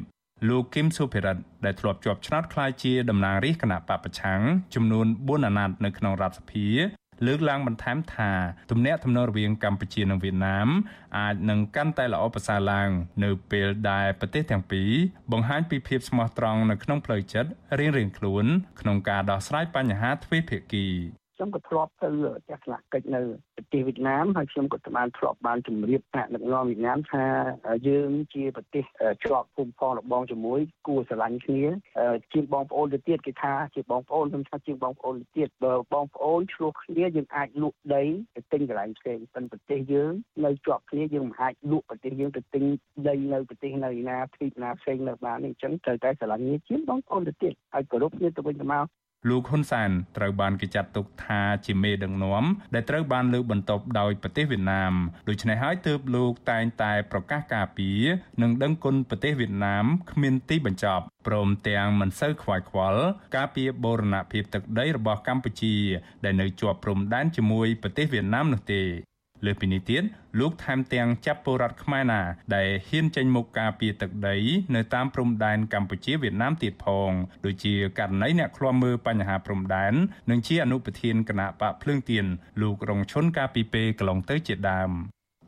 [0.49, 4.41] លោកគឹមសុភិរិទ្ធដែលធ្លាប់ជាប់ឆ្នោតក្លាយជាតំណាងរាស្ត្រគណៈបពប្រឆាំង
[4.75, 6.67] ចំនួន4អាណត្តិនៅក្នុងរដ្ឋសភា
[7.27, 8.31] លើកឡើងបន្ថែមថា
[8.71, 10.67] ទំនាក់ទំនងរវាងកម្ពុជានិងវៀតណាម
[11.17, 12.89] អាចនឹងកាន់តែល្អប្រសើរឡើង
[13.23, 14.91] នៅពេលដែលប្រទេសទាំងពីរ
[15.31, 18.45] បង្ហាញពីភាពស្មោះត្រង់នៅក្នុងផ្លូវចិត្តរៀងៗខ្លួន
[18.81, 20.87] ក្នុងការដោះស្រាយបញ្ហាទ្វេភាគី
[21.41, 22.09] ខ្ញុំក៏ធ្លាប់ទៅ
[22.49, 23.21] ទស្សនកិច្ចនៅ
[23.55, 27.25] ប្រទេសវៀតណាមហើយខ្ញុំក៏បានធ្លាប់បានជម្រាបថ្នាក់ដឹកនាំវៀតណាមថា
[27.87, 28.85] យើងជាប្រទេស
[29.23, 31.65] ជាប់ភូមិផងរបងជាមួយគួរស្រឡាញ់គ្នា
[32.33, 38.03] ជាងបងប្អូនទៅទៀតគេថាជាបងប្អូនខ្ញុំថាជាងបងប្អូនទៅទៀតបើបងប្អូនឆ្លោះគ្នាយើងអាចលក់ដី
[38.35, 40.11] ទៅទិញកន្លែងផ្សេងប៉ុន្តែប្រទេសយើង
[40.45, 42.63] នៅជាប់គ្នាយើងមិនអាចលក់ប្រទេសយើងទៅទិញ
[43.07, 48.85] ដីនៅប្រទេសនៅណាទ្វីបណាផ្សេងនៅបានទេអញ្ចឹងត្រូវតែស្រឡាញ់គ្នាជាងបងប្អូនទៅទៀតហើយគោរពគ្នាទៅវិញទៅមក
[49.29, 54.93] លោកហ៊ុនសែនត្រូវបានគេចាត់ទុកថាជាមេដឹកនាំដែលត្រូវបានលើកបន្ទប់ដោយប្រទេសវៀតណាម
[55.29, 57.89] ដូច្នេះហើយទើបលោកតែងតែប្រកាសការពី
[58.41, 63.03] និងដឹងគុណប្រទេសវៀតណាមគ្មានទីបញ្ចប់ព្រមទាំងមិនសូវខ្វាយខ្វល់
[63.35, 65.75] ការពីបូរណភាពទឹកដីរបស់កម្ពុជា
[66.23, 68.83] ដែលនៅជាប់ព្រំដែនជាមួយប្រទេសវៀតណាមនោះទេ
[69.45, 70.03] លើពីនេះទៀត
[70.39, 72.21] លោកថែមទាំងចាប់ពលរដ្ឋខ្មែរណា
[72.55, 74.37] ដែលហ៊ានចេញមុខការពារទឹកដី
[74.75, 77.11] នៅតាមព្រំដែនកម្ពុជាវៀតណាមទៀតផង
[77.45, 79.93] ដូចជាករណីអ្នកឃ្លាំមើលបញ្ហាព្រំដែន
[80.29, 82.25] និងជាអនុប្រធានគណៈបកភ្លើងទៀន
[82.61, 84.91] លោករងឈុនកាលពីពេលកន្លងទៅជាដើម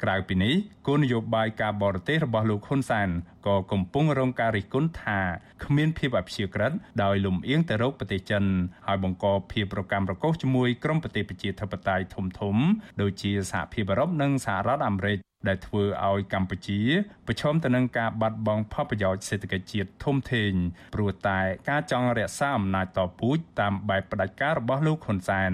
[0.04, 0.56] ក្រៅពីនេះ
[0.88, 3.10] គោលនយោបាយការបរទេសរបស់លោកហ៊ុនសែន
[3.48, 5.20] ក៏កំពុងរងការរិះគន់ថា
[5.64, 6.72] គ្មានភាពអព្យាក្រឹត
[7.04, 8.44] ដោយលំអៀងទៅរកប្រទេសចិន
[8.88, 12.56] ហើយបង្កភាពប្រកម្មប្រកុសជាមួយក្រុមប្រទេសប្រជាធិបតេយ្យធំធំ
[13.02, 16.80] ដូចជាសហភាពអឺរ៉ុបនិងសហរដ្ឋអាមេរិកដែលធ្វើឲ្យកម្ពុជា
[17.28, 20.52] ប្រឈមទៅនឹងការបាត់បង់ផលប្រយោជន៍សេដ្ឋកិច្ចជាតិធំធេង
[20.94, 21.40] ព្រោះតែ
[21.70, 25.54] ការចង់រក្សាអំណាចតពូជតាមបែបផ្ដាច់ការរបស់លោកហ៊ុនសែន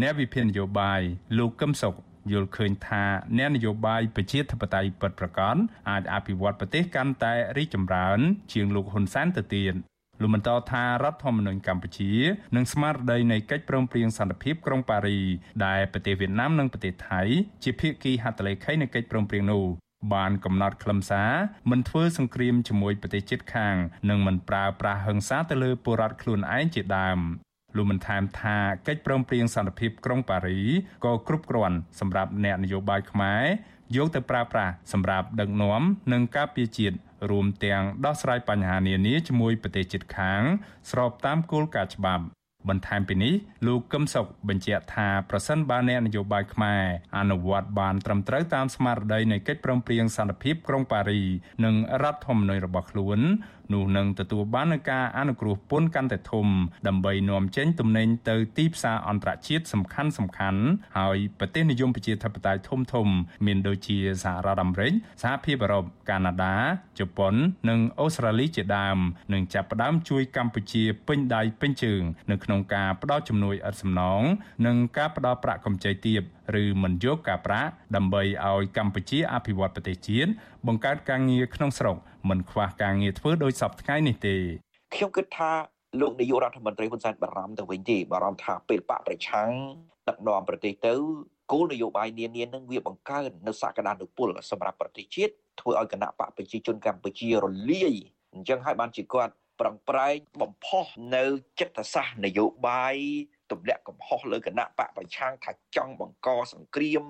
[0.00, 1.00] អ្នកវិភាគនយោបាយ
[1.38, 1.94] លោកកឹមសុខ
[2.32, 3.04] យល់ឃើញថា
[3.38, 5.56] អ្នកនយោបាយប្រជាធិបតេយ្យពិតប្រាកដ
[5.90, 8.18] អាចអភិវឌ្ឍប្រទេសកាន់តែរីកចម្រើន
[8.52, 9.74] ជាងលោកហ៊ុនសែនទៅទៀត
[10.20, 12.12] លោកបន្តថារដ្ឋធម្មនុញ្ញកម្ពុជា
[12.56, 15.20] និងស្មារតីនៃកិច្ចព្រមព្រៀងសន្តិភាពក្រុងប៉ារី
[15.66, 17.22] ដែលប្រទេសវៀតណាមនិងប្រទេសថៃ
[17.64, 19.64] ជាភាគីហត្ថលេខីនៃកិច្ចព្រមព្រៀងនោះ
[20.14, 21.32] បានកំណត់ខ្លឹមសារ
[21.70, 23.76] មិនធ្វើសង្គ្រាមជាមួយប្រទេសជិតខាង
[24.10, 27.18] និងមិនប្រើប្រាស់ហិង្សាទៅលើពលរដ្ឋខ្លួនឯងជាដើម
[27.76, 28.56] លោកបានថែមថា
[28.86, 30.60] កិច្ចព្រមព្រៀងសន្តិភាពក្រុងប៉ារី
[31.04, 33.44] ក៏គ្រប់គ្រាន់សម្រាប់អ្នកនយោបាយខ្មែរ
[33.96, 36.96] យកទៅប្រើប្រាស់សម្រាប់ដឹកនាំនិងការពារជាតិ
[37.30, 40.42] រួមទាំងដោះស្រាយបញ្ហានានាជាមួយប្រទេសជិតខាង
[40.90, 42.24] ស្របតាមគោលការណ៍ច្បាប់
[42.68, 43.34] បន្ថែមពីនេះ
[43.66, 46.84] លោកកឹមសុខបញ្ជាក់ថាប្រសិនបើអ្នកនយោបាយខ្មែរ
[47.18, 51.22] អនុវត្តបានត្រឹមត្រូវតាមស្មារតីនៃកិច្ចព្រមព្រៀងសន្តិភាពក្រុងប៉ារី
[51.64, 53.18] និងរដ្ឋធម្មនុញ្ញរបស់ខ្លួន
[53.72, 56.46] នោះនឹងទទួលបាននូវការអនុគ្រោះពន្ធកាន់តែធំ
[56.88, 60.60] ដើម្បីនាំចេញទំនិញទៅទីផ្សារអន្តរជាតិសំខាន់សំខាន់
[60.98, 63.08] ហើយប្រទេសនិយមប្រជាធិបតេយ្យធំធំ
[63.46, 64.92] មានដូចជាសហរដ្ឋអាមេរិក
[65.22, 66.56] សហភាពអឺរ៉ុបកាណាដា
[66.98, 67.34] ជប៉ុន
[67.68, 68.98] និងអូស្ត្រាលីជាដើម
[69.32, 74.22] នឹងចាប់ផ្ដើមជួយកម្ពុជាពេញដៃពេញជើង នៅក្នុងការផ្ដល់ជំនួយឥតសំណង
[74.66, 76.22] និងការផ្ដល់ប្រាក់កម្ចីទាប
[76.62, 80.30] ឬមិនយកការប្រាក់ដើម្បីឲ្យកម្ពុជាអភិវឌ្ឍប្រទេសជាតិ
[80.66, 81.96] បង្កើតការងារក្នុងស្រុក
[82.30, 84.36] មិនខ្វះការងារធ្វើដោយសពថ្ងៃនេះទេ
[84.94, 85.50] ខ្ញុំគិតថា
[86.00, 89.50] លោកនាយករដ្ឋមន្ត្រីហ៊ុនសែនបារម្ភទៅវិញទេបារម្ភថាពេលបកប្រឆាំង
[90.08, 90.94] ដឹកនាំប្រទេសទៅ
[91.52, 97.94] គោលនយោបាយនានានឹងវាបង្កើននៅសក្តានុពលសម្រាប់ប្រទេសជាតិធ្វើឲ្យគណៈបកប្រជាជនកម្ពុជារលាយ
[98.34, 100.84] អញ្ចឹងហើយបានជាគាត់ប្រឹងប្រែងបំផុស
[101.16, 101.24] នៅ
[101.60, 102.96] ចិត្តសាស្ត្រនយោបាយ
[103.52, 107.04] ទម្លាក់កំហុសលើគណៈបកប្រឆាំងថាចង់បង្កសង្គ្រាម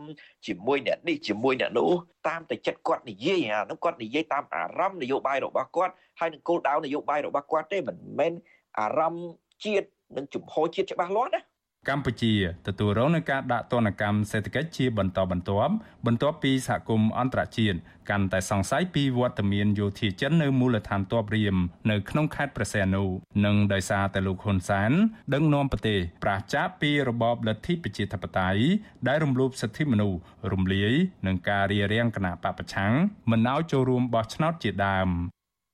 [0.46, 1.90] ជាមួយអ្នកនេះជាមួយអ្នកនោះ
[2.28, 8.32] តាមតែចិត្តគាត់និយាយអានោះគាត់និយាយតាមអារម្មណ៍នយោបាយរបស់គាត់ហើយនឹងគោលដៅនយោបាយរបស់គាត់ទេមិនមែន
[8.78, 9.30] អារម្មណ៍
[9.64, 11.40] ជាតិនិងជំហរជាតិច្បាស់លាស់ណា
[11.88, 12.34] កម្ពុជា
[12.66, 15.72] ទទួលរងនឹងការដាក់ទណ្ឌកម្មសេដ្ឋកិច្ចជាបន្តបន្ទាប់
[16.06, 17.78] បន្ទាប់ពីសហគមន៍អន្តរជាតិ
[18.10, 21.56] កាន់តែសង្ស័យពីវត្តមានយោធាចិននៅមូលដ្ឋានទ័ពរៀម
[21.90, 23.04] នៅក្នុងខេត្តព្រះសីហនុ
[23.44, 24.92] និងដោយសារតែលោកហ៊ុនសែន
[25.32, 28.60] ដឹកនាំប្រទេសប្រឆាចពីរបបលទ្ធិប្រជាធិបតេយ្យ
[29.08, 30.18] ដែលរំលោភសិទ្ធិមនុស្ស
[30.52, 30.92] រំលាយ
[31.26, 32.92] នឹងការរារាំងគណៈបពប្រឆាំង
[33.30, 35.08] មិនឲ្យចូលរួមបោះឆ្នោតជាដើម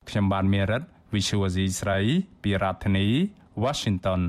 [0.08, 0.82] ខ្ញុំបានមេរិត
[1.14, 1.98] Visual Asia ស្រី
[2.42, 3.08] ពីរដ្ឋធានី
[3.62, 4.22] Washington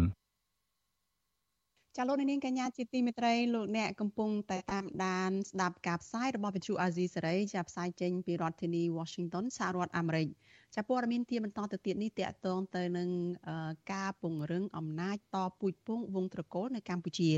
[1.97, 10.27] ចាលោកនាងកញ្ញាជាទីមេត្រីលោកអ្នកកំពុងតែតាមដានស្ដាប់ការផ្សាយរបស់វិទ្យុអាស៊ីសេរីចាផ្សាយចេញពីរដ្ឋធានី Washington សហរដ្ឋអាមេរិក
[10.75, 13.09] ចាព័ត៌មាន tie បន្តទៅទៀតនេះតកតងទៅនឹង
[13.93, 17.31] ការពង្រឹងអំណាចតពូជពងវងត្រកូលនៅកម្ពុជា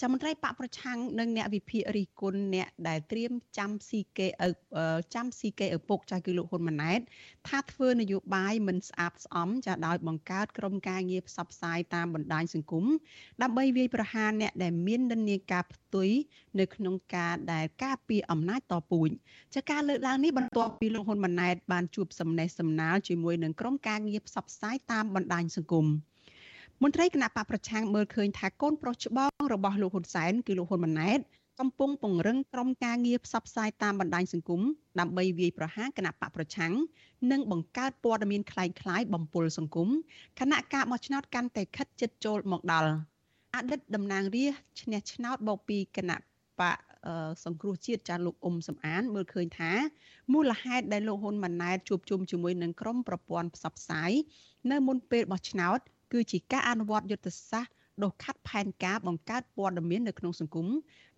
[0.00, 4.26] ចាមន្ត្រីបកប្រឆាំងនិងអ្នកវិភាគរិះគន់អ្នកដែលត្រៀមចាំស៊ីគេ
[5.14, 7.00] ចាំស៊ីគេឪពុកចាគឺលោកហ៊ុនម៉ាណែត
[7.48, 12.84] ថាធ្វើនយោបាយមិនស្អាតស្អំចាដោយបង្កើតក្រុមការងារផ្សព្វផ្សាយតាមបណ្ដាញសង្គម
[13.42, 16.09] ដើម្បីវាយប្រហារអ្នកដែលមាននិន្នាការផ្ទុយ
[16.59, 19.09] នៅក្នុងការដែលការពារអំណាចតពូជ
[19.55, 25.85] ចាការលើកឡើងនេះបន្ទាប់ពីលោកហ៊ុនម៉ាណែតបានជួបសំណេះសំណាលជាមួយនឹងក្រុមការងារផ្សព្វផ្សាយតាមបណ្ដាញសង្គម
[26.83, 31.19] មន្ត្រីគណៈបកប្រឆាំងមើលឃើញថាកូនប្រុសច្បងរបស់លោកហ៊ុនសែនគឺលោកហ៊ុនម៉ាណែត
[31.59, 34.61] កំពុងពង្រឹងក្រុមការងារផ្សព្វផ្សាយតាមបណ្ដាញសង្គម
[34.99, 36.73] ដើម្បីវាយប្រហារគណៈបកប្រឆាំង
[37.31, 39.89] និងបង្កើតព័ត៌មានคล้ายៗបំពុលសង្គម
[40.39, 42.91] គណៈការបោះឆ្នោតកាន់តែខិតជិតចូលមកដល់
[43.54, 46.16] អតីតតំណាងរាស្ត្រឈ្នះឆ្នោតបូកពីគណៈ
[46.60, 46.76] បក
[47.44, 49.72] សង្គ្រោះជាតិចាស់លោកអ៊ុំសំអានមើលឃើញថា
[50.32, 54.10] មូលហេតុដែលលោកហ៊ុនម៉ាណែតជួបជុំជាមួយនឹងក្រុមប្រព័ន្ធផ្សព្វផ្សាយ
[54.70, 55.78] នៅមុនពេលបោះឆ្នោត
[56.12, 57.72] គឺជាការអនុវត្តយុទ្ធសាស្ត្រ
[58.02, 60.66] ដុសខាត់ផែនការបង្កើតព័ត៌មាននៅក្នុងសង្គម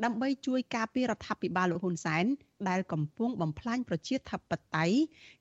[0.04, 2.24] ដើម្បីជួយការពាររដ្ឋាភិបាលលោកហ៊ុនសែន
[2.68, 4.96] ដែលកំពុងបំផ្លាញប្រជាធិបតេយ្យ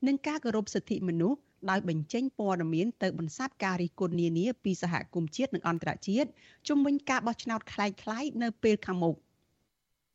[0.07, 1.39] និងការគោរពសិទ្ធិមនុស្ស
[1.70, 6.28] ដោយបញ្ចេញព័ត៌មានទៅបន្សាបការរិះគន់នានាពីសហគមន៍ជាតិនិងអន្តរជាតិ
[6.68, 9.16] ជំវិញការបោះឆ្នោតคล้ายៗនៅពេលខាងមុខ។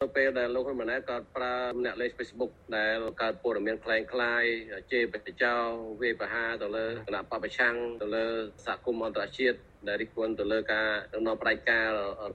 [0.02, 1.54] នៅពេលដែលលោកហ៊ុនម៉ាណែតក៏ប្រើ
[1.86, 3.98] អ្នកលេខ Facebook ដែលកើតព័ត៌មានคล้า
[4.42, 4.46] ยៗ
[4.92, 5.56] ជេរបេចោ
[6.02, 8.26] វាយប្រហារទៅលើគណៈបពប្រឆាំងទៅលើ
[8.66, 9.58] សហគមន៍អន្តរជាតិ
[9.89, 11.89] ដែលរិះគន់ទៅលើការដំណើរផ្ដាច់ការ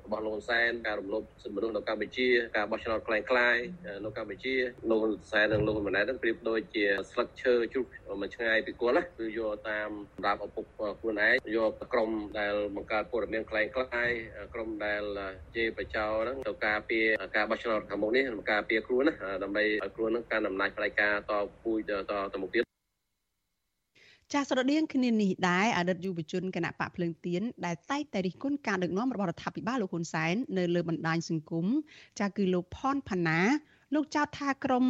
[0.03, 3.57] របស់លោកហ៊ុនសែនការរំលោភសិទ្ធិមនុស្សនៅកម្ពុជាការបោះឆ្នោតក្លែងក្លាយ
[4.05, 4.55] នៅកម្ពុជា
[4.89, 7.85] លោកហ៊ុនសែននិងលោកហ៊ុនម៉ាណែតនឹងប្រៀបដូចជាស្លឹកឈើជ្រុះ
[8.21, 10.65] មិនឆ្ងាយពីគល់ណាគឺយកតាមសម្រាប់ឪពុក
[10.99, 14.09] ខ្លួនឯងយកក្រុមដែលបង្កើតព័ត៌មានក្លែងក្លាយ
[14.53, 15.01] ក្រុមដែល
[15.55, 19.13] ជេរបចោហ្នឹងទៅការពារការបោះឆ្នោតខាងមុខនេះការពារខ្លួនណា
[19.43, 21.31] ដើម្បីឲ្យខ្លួននឹងកាន់អំណាចផ្ដាច់ការត
[21.63, 22.70] ពូជតទៅមុខទៀត
[24.34, 31.65] ចាស់ស្រដៀងគ្នានេះដែរអតីតយុវជនគណៈបកភ្លើងទៀនដែលតែងតែរិះគន់ការដឹកនាំរបស់រដ្ឋាភិបាលលោកហ៊ុនសែននៅលើបណ្ដាញសង្គម
[32.19, 33.39] ចាស់គឺលោកផនផាណា
[33.93, 34.86] លោកចោទថាក្រម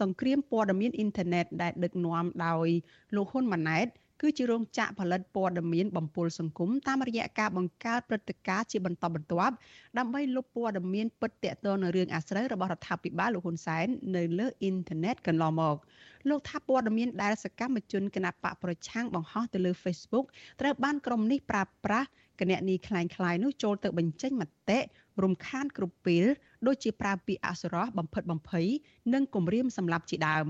[0.00, 2.68] សង្គ្រាមព័ត៌មានអ៊ីនធឺណិតដែលដឹកនាំដោយ
[3.16, 3.86] លោកហ៊ុនម៉ាណែត
[4.21, 9.55] គឺជារោងចក្រផលិតព័ត៌មានបំពុលសង្គមតាមរយៈការបង្កើតព្រឹត្តិការណ៍ជាបន្តបន្ទាប់
[9.97, 15.77] ដើម្បីលុបព័ត៌មានពិតតាក់ទងនឹងរឿងអាស្រូវរបស់រដ្ឋាភិបាលលោកហ៊ុនសែននៅលើអ៊ីនធឺណិតកន្លងមក
[16.29, 20.25] លោកថាព័ត៌មានដែលសកម្មជនគណបកប្រឆាំងបង្ហោះទៅលើ Facebook
[20.61, 22.07] ត្រូវបានក្រុមនេះប្រើប្រាស់
[22.39, 24.79] គណនីคล้ายៗនោះចូលទៅបញ្ចេញមតិ
[25.23, 26.25] រំខានគ្រប់ពេល
[26.67, 28.67] ដូចជាប្រើពាក្យអសុរោះបំផិតបំភ័យ
[29.13, 30.47] និងគំរាមសម្លាប់ជាដើម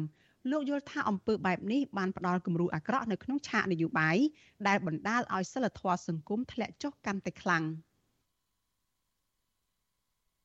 [0.50, 4.16] លោកយល់ថាអំពើបែបនេះបានផ្ដល់គំរូអាក្រក់នៅក្នុងឆាកនយោបាយ
[4.66, 7.64] ដែលបណ្ដាលឲ្យសិលធម៌សង្គមធ្លាក់ចុះកាន់តែខ្លាំង។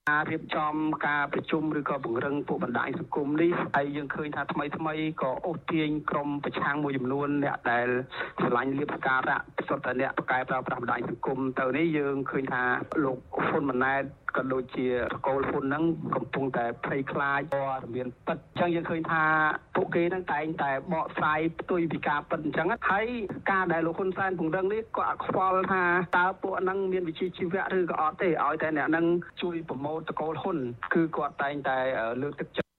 [0.09, 0.73] ការរៀបចំ
[1.07, 7.87] ការប្រជុំឬក៏ពង្រឹងពួកបណ្ដាញសង្គមនេះហើយយើងឃើញថាថ្មីថ្មីក៏អូសទាញក្រុមប្រឆាំងមួយចំនួនអ្នកដែល
[8.41, 12.63] ឆ្លាញ់លៀបសការៈសុទ្ធតែអ្នកប្រកែប្រើប្រាស់បណ្ដាញសង្គមទៅនេះយើងឃើញថា
[13.03, 14.03] លោកហ៊ុនម៉ាណែត
[14.37, 14.93] ក៏ដូចជាត
[15.27, 15.83] កូលហ៊ុនហ្នឹង
[16.15, 19.23] កំពុងតែភ័យខ្លាចព័ត៌មានពិតអញ្ចឹងយើងឃើញថា
[19.75, 23.07] ពួកគេហ្នឹងតែងតែបកស្រាយផ្ទុយពីការពិតអញ្ចឹងហើយ
[23.51, 25.83] ការដែលលោកហ៊ុនសែនពង្រឹងនេះក៏អត់ខ្វល់ថា
[26.17, 29.05] តើពួកហ្នឹងមានវិជ្ជាជីវៈឬក៏អត់ទេឲ្យតែអ្នកហ្នឹង
[29.41, 30.57] ជួយប្រម៉ូទតកូលហ៊ុន
[30.93, 31.77] គឺគាត់តែងតែ
[32.21, 32.70] លើកទឹកចិត្ត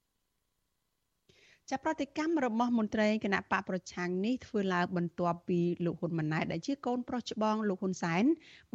[1.75, 8.25] ចាប់ប្រតិកម្មរបស់មន្ត្រីគណៈបកប្រឆាំងនេះធ្វើឡើងបន្ទាប់ពីលោកហ៊ុនម៉ាណែតដែលជាកូនប្រុសច្បងលោកហ៊ុនសែន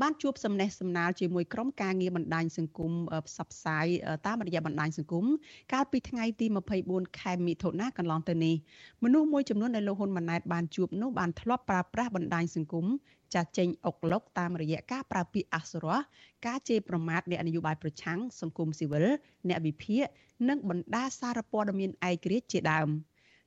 [0.01, 2.91] បានជួបសំណេះសំណាលជាមួយក្រុមការងារបណ្ដាញសង្គម
[3.27, 3.85] ផ្សព្វផ្សាយ
[4.27, 5.25] តាមរយៈបណ្ដាញសង្គម
[5.73, 6.45] កាលពីថ្ងៃទី
[6.83, 8.55] 24ខែមិថុនាកន្លងទៅនេះ
[9.03, 12.85] មនុស្សមួយចំនួនដែលលោកហ៊ុនម៉ាណែតបានជួបនោះបានធ្លាប់ប្រើប្រាស់បណ្ដាញសង្គម
[13.33, 15.99] ចាស់ចេញអុកឡុកតាមរយៈការប្រើពាក្យអសុរោះ
[16.47, 19.05] ការជេរប្រមាថអ្នកនយោបាយប្រឆាំងសង្គមស៊ីវិល
[19.49, 20.05] អ្នកវិភាគ
[20.49, 22.89] និងបណ្ដាសារព័ត៌មានឯករាជ្យជាដើម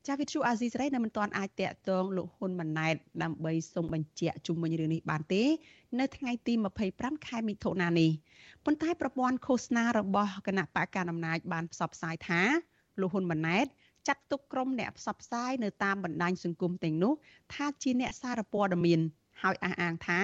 [0.07, 5.43] ចាវិទ្យុអាស៊ីសេរីនៅមិនទាន់អាចតាក់ទងលោកហ៊ុនម៉ាណែតដើម្បីសូមបញ្ជាក់ជុំវិញរឿងនេះបានទេ
[6.01, 6.55] នៅថ្ងៃទី
[6.91, 8.11] 25ខែមិថុនានេះ
[8.65, 12.41] ប៉ុន្តែប្រព័ន្ធឃោសនារបស់គណៈបកកណ្ដាលអំណាចបានផ្សព្វផ្សាយថា
[13.01, 13.67] លោកហ៊ុនម៉ាណែត
[14.09, 17.13] ចាត់ទុកក្រុមអ្នកផ្សព្វផ្សាយនៅតាមបណ្ដាញសង្គមទាំងនោះ
[17.55, 19.01] ថាជាអ្នកសារព័ត៌មាន
[19.43, 20.21] ហើយអះអាងថា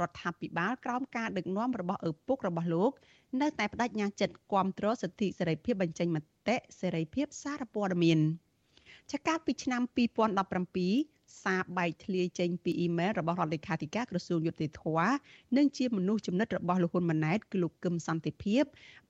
[0.00, 2.92] រដ្ឋាភិបាលក្រោមការដឹកនាំរបស់ឪពុករបស់លោក
[3.40, 6.18] នៅតែបដិញ្ញាចិត្តគ្រប់គ្រងសិទ្ធិសេរីភាពបញ្ចេញម
[6.48, 8.18] តិសេរីភាពសារព័ត៌មាន
[9.12, 9.82] ចាកាលពីឆ្នាំ
[10.64, 14.84] 2017សារបែកធ្លាយចេញពីអ៊ីមែលរបស់រដ្ឋលេខាធិការក្រសួងយុតិធធ
[15.56, 18.62] និងជាមនុស្សចំណិតរបស់លោកហ៊ុនម៉ាណែតគឺលោកកឹមសន្តិភាព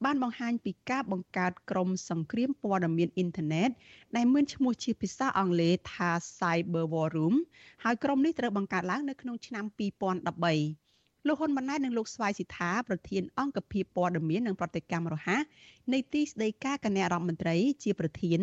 [0.05, 3.71] បានបង្ហាញពីការបង្កើតក្រុមសង្គ្រាមព័ត៌មានអ៊ីនធឺណិត
[4.17, 7.35] ដែលមានឈ្មោះជាភាសាអង់គ្លេសថា Cyber War Room
[7.85, 10.84] ហើយក្រុមនេះត្រូវបង្កើតឡើងនៅក្នុងឆ្នាំ2013
[11.29, 15.43] លោកហ៊ុនម៉ាណែតនិងលោកស្វាយសិដ្ឋាប្រធានអង្គភិបព័ត៌មាននិងប្រតិកម្មរហ័ស
[15.93, 18.41] នៃទីស្តីការគណៈរដ្ឋមន្ត្រីជាប្រធាន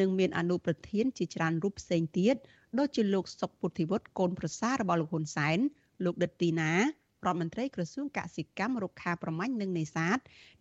[0.00, 2.34] និងមានអនុប្រធានជាច្រើនរូបផ្សេងទៀត
[2.78, 5.58] ដូចជាលោកសុកពុទ្ធិវុឌ្ឍកូនប្រសាររបស់លោកហ៊ុនសែន
[6.04, 6.80] លោកដិតទីណារ
[7.26, 10.18] ដ្ឋមន្ត្រីក្រសួងកសិកម្មរុក្ខាប្រមាញ់និងនេសាទ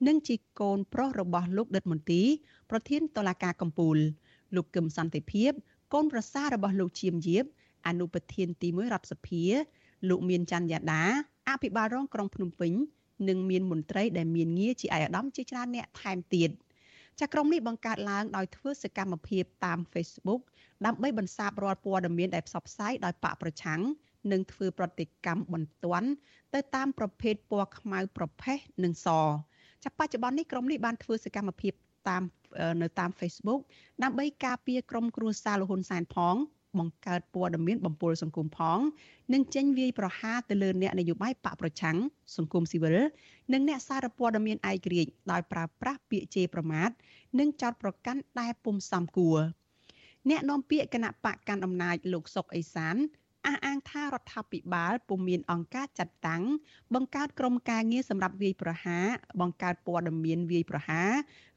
[0.07, 2.21] និងជាកូនប្រុសរបស់លោកដិតមន្ទី
[2.71, 3.97] ប្រធានតុលាការកំពូល
[4.55, 5.51] លោកកឹមសន្តិភាព
[5.93, 7.45] កូនប្រសាររបស់លោកជាមយាប
[7.87, 9.43] អនុប្រធានទី1រដ្ឋសភា
[10.09, 11.05] លោកមានច័ន្ទយ៉ាដា
[11.51, 12.73] អភិបាលរងក្រុងភ្នំពេញ
[13.29, 16.49] និងមានមន្ត្រីដែលមានងារជាឯកឧត្តមជាច្រើនអ្នកថែមទៀត
[17.19, 20.41] ចាក្រុមនេះបង្កើតឡើងដោយធ្វើសកម្មភាពតាម Facebook
[20.85, 23.81] ដើម្បីបន្សាបរាល់ព័ត៌មានដែលផ្សព្វផ្សាយដោយបកប្រឆាំង
[24.31, 26.09] និងធ្វើប្រតិកម្មបន្ទាន់
[26.53, 29.07] ទៅតាមប្រភេទពណ៌ខ្មៅប្រផេះនិងស
[29.83, 31.73] ចាប់បច្ចុប្បន្ននេះក្រុមនេះបានធ្វើសកម្មភាព
[32.09, 32.23] តាម
[32.81, 33.61] នៅតាម Facebook
[34.03, 36.35] ដើម្បីការពារក្រុមគ្រួសារលហ៊ុនសែនផង
[36.79, 38.79] បង្កើតព័ត៌មានបំពុលសង្គមផង
[39.33, 41.97] និងចេញវាយប្រហារទៅលើអ្នកនយោបាយបកប្រឆាំង
[42.37, 42.97] សង្គមស៊ីវិល
[43.53, 46.89] និងអ្នកសារព័ត៌មានឯករាជ្យដោយប្រើប្រាស់ពាក្យជេរប្រមាថ
[47.39, 49.39] និងចោទប្រកាន់ដែលពុំសមគួរ
[50.29, 52.97] អ្នកនាំពាក្យគណៈបកកាន់អំណាចលោកសុកអេសាន
[53.47, 56.43] អះអាងថារដ្ឋាភិបាលពុំមានអង្គការចាត់តាំង
[56.93, 59.05] បង្កើតក្រុមការងារសម្រាប់វាយប្រហារ
[59.41, 61.09] បង្កើតព័ត៌មានវាយប្រហារ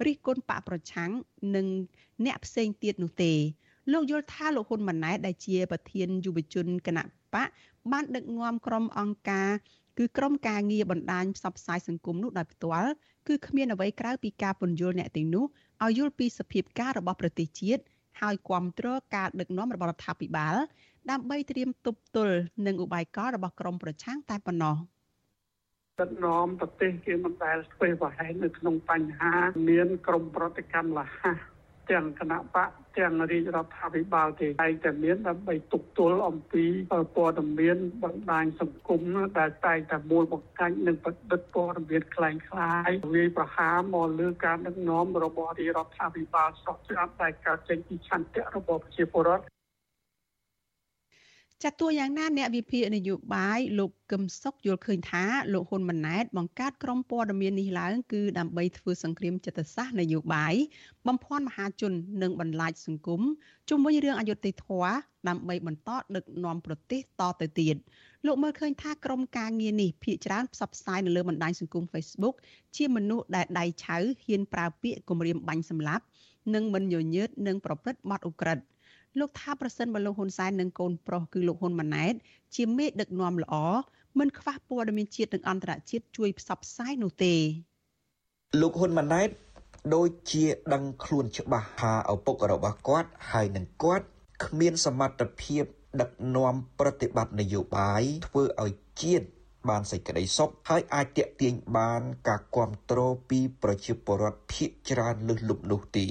[0.06, 1.10] រិះគន់បកប្រឆាំង
[1.54, 1.66] និង
[2.24, 3.32] អ្នកផ្សេងទៀតនោះទេ
[3.92, 7.04] លោកយល់ថាលោកហ៊ុនម៉ាណែតដែលជាប្រធានយុវជនគណៈ
[7.34, 7.48] បក
[7.92, 9.50] បានដឹកនាំក្រុមអង្គការ
[9.98, 12.90] គឺក្រុមការងារបណ្ដាញផ្សព្វផ្សាយសង្គមនោះដោយផ្ទាល់
[13.28, 15.44] គឺគ្មានអ្វីក្រៅពីការពន្យល់អ្នកទាំងនោះ
[15.84, 17.82] ឲ្យយល់ពីសភាពការរបស់ប្រទេសជាតិ
[18.20, 20.56] ហើយគ្រប់គ្រងការដឹកនាំរបស់រដ្ឋាភិបាល
[21.10, 24.76] ដើម្បីត្រៀមទប់ទល់នឹងឧបាយការណ៍របស់ក្រមប្រឆាំងតែប៉ុណ្ណោះ
[26.00, 29.32] ដឹកនាំប្រទេសគេមិនដែលស្វេប្រហែលនៅក្នុងបញ្ហា
[29.68, 31.24] មាន ក្រមប្រតិកម្មលះ
[31.90, 36.65] ទាំងគណៈបក ទាំងរាជរដ្ឋាភិបាលទេតែតែមានដើម្បីទប់ទល់អំពី
[37.15, 39.01] ព័ត៌មានបណ្ដាញសង្គម
[39.39, 49.45] ដែលតែងតែមូលបង្កាច់និងបដិបព័ត៌មានคล้ายคล้ายវាយប្រហារមកលើការដឹកនាំរបស់រាជរដ្ឋាភិបាលស្រុកស្រាប់តែកើតចេញពីឆន្ទៈរបស់ប្រជាពលរដ្ឋ
[51.66, 60.54] ចាត់តួយ៉ាងណាអ្នកវិភាគនយោបាយលោកកឹមសុខយល់ឃើញថាលោកហ៊ុនម៉ាណែតបង្កើតក្រុមព័ត៌មាននេះឡើងគឺដើម្បីធ្វើសង្គ្រាមចិត្តសាស្ត្រនយោបាយ
[61.06, 61.92] បំភាន់មហាជន
[62.22, 63.20] និងបន្លាចសង្គម
[63.68, 64.92] ជុំវិញរឿងអយុត្តិធម៌
[65.28, 67.76] ដើម្បីបន្តដឹកនាំប្រទេសតទៅទៀត
[68.26, 72.34] លោកមើលឃើញថាក្រុមការងារនេះភាកច្រើនផ្សព្វផ្សាយនៅលើបណ្ដាញសង្គម Facebook
[72.76, 76.04] ជាមនុស្សដែលដៃឆៅហ៊ានប្រើពាក្យគំរាមបាញ់សម្លាប់
[76.54, 78.73] និងមិនញញើតនឹងប្រព្រឹត្តបទឧក្រិដ្ឋ
[79.18, 82.14] លោកថាប្រសិនបើលោកហ៊ុនសែននិងកូនប្រុសគឺលោកហ៊ុនម៉ាណែត
[82.56, 83.54] ជាមេដឹកនាំល្អ
[84.18, 87.34] មិនខ្វះព័ត៌មានជាតិនិងអន្តរជាតិជួយផ្សព្វផ្សាយនោះទេ
[88.60, 89.28] លោកហ៊ុនម៉ាណែត
[89.94, 90.44] ដូចជា
[90.74, 94.06] ដឹងខ្លួនច្បាស់ថាឪពុករបស់គាត់ហើយនឹងគាត់
[94.44, 95.64] គ្មានសមត្ថភាព
[96.00, 99.26] ដឹកនាំប្រតិបត្តិនយោបាយធ្វើឲ្យជាតិ
[99.68, 106.06] បានសេចក្តីសុខហើយអាចតាក់ទាញបាន ការគ្រប់គ្រងពីប្រជាពលរដ្ឋភាគច្រើនលើសលប់នោះទេ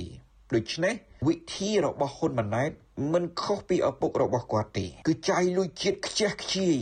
[0.55, 0.93] ដូច្នេះ
[1.27, 2.71] វិធីរបស់ហ៊ុនម៉ាណែត
[3.13, 6.77] មិនខុសពីឪពុករបស់គាត់ទេ គឺចាយលុយជាតិខ្ជះខ្ជាយ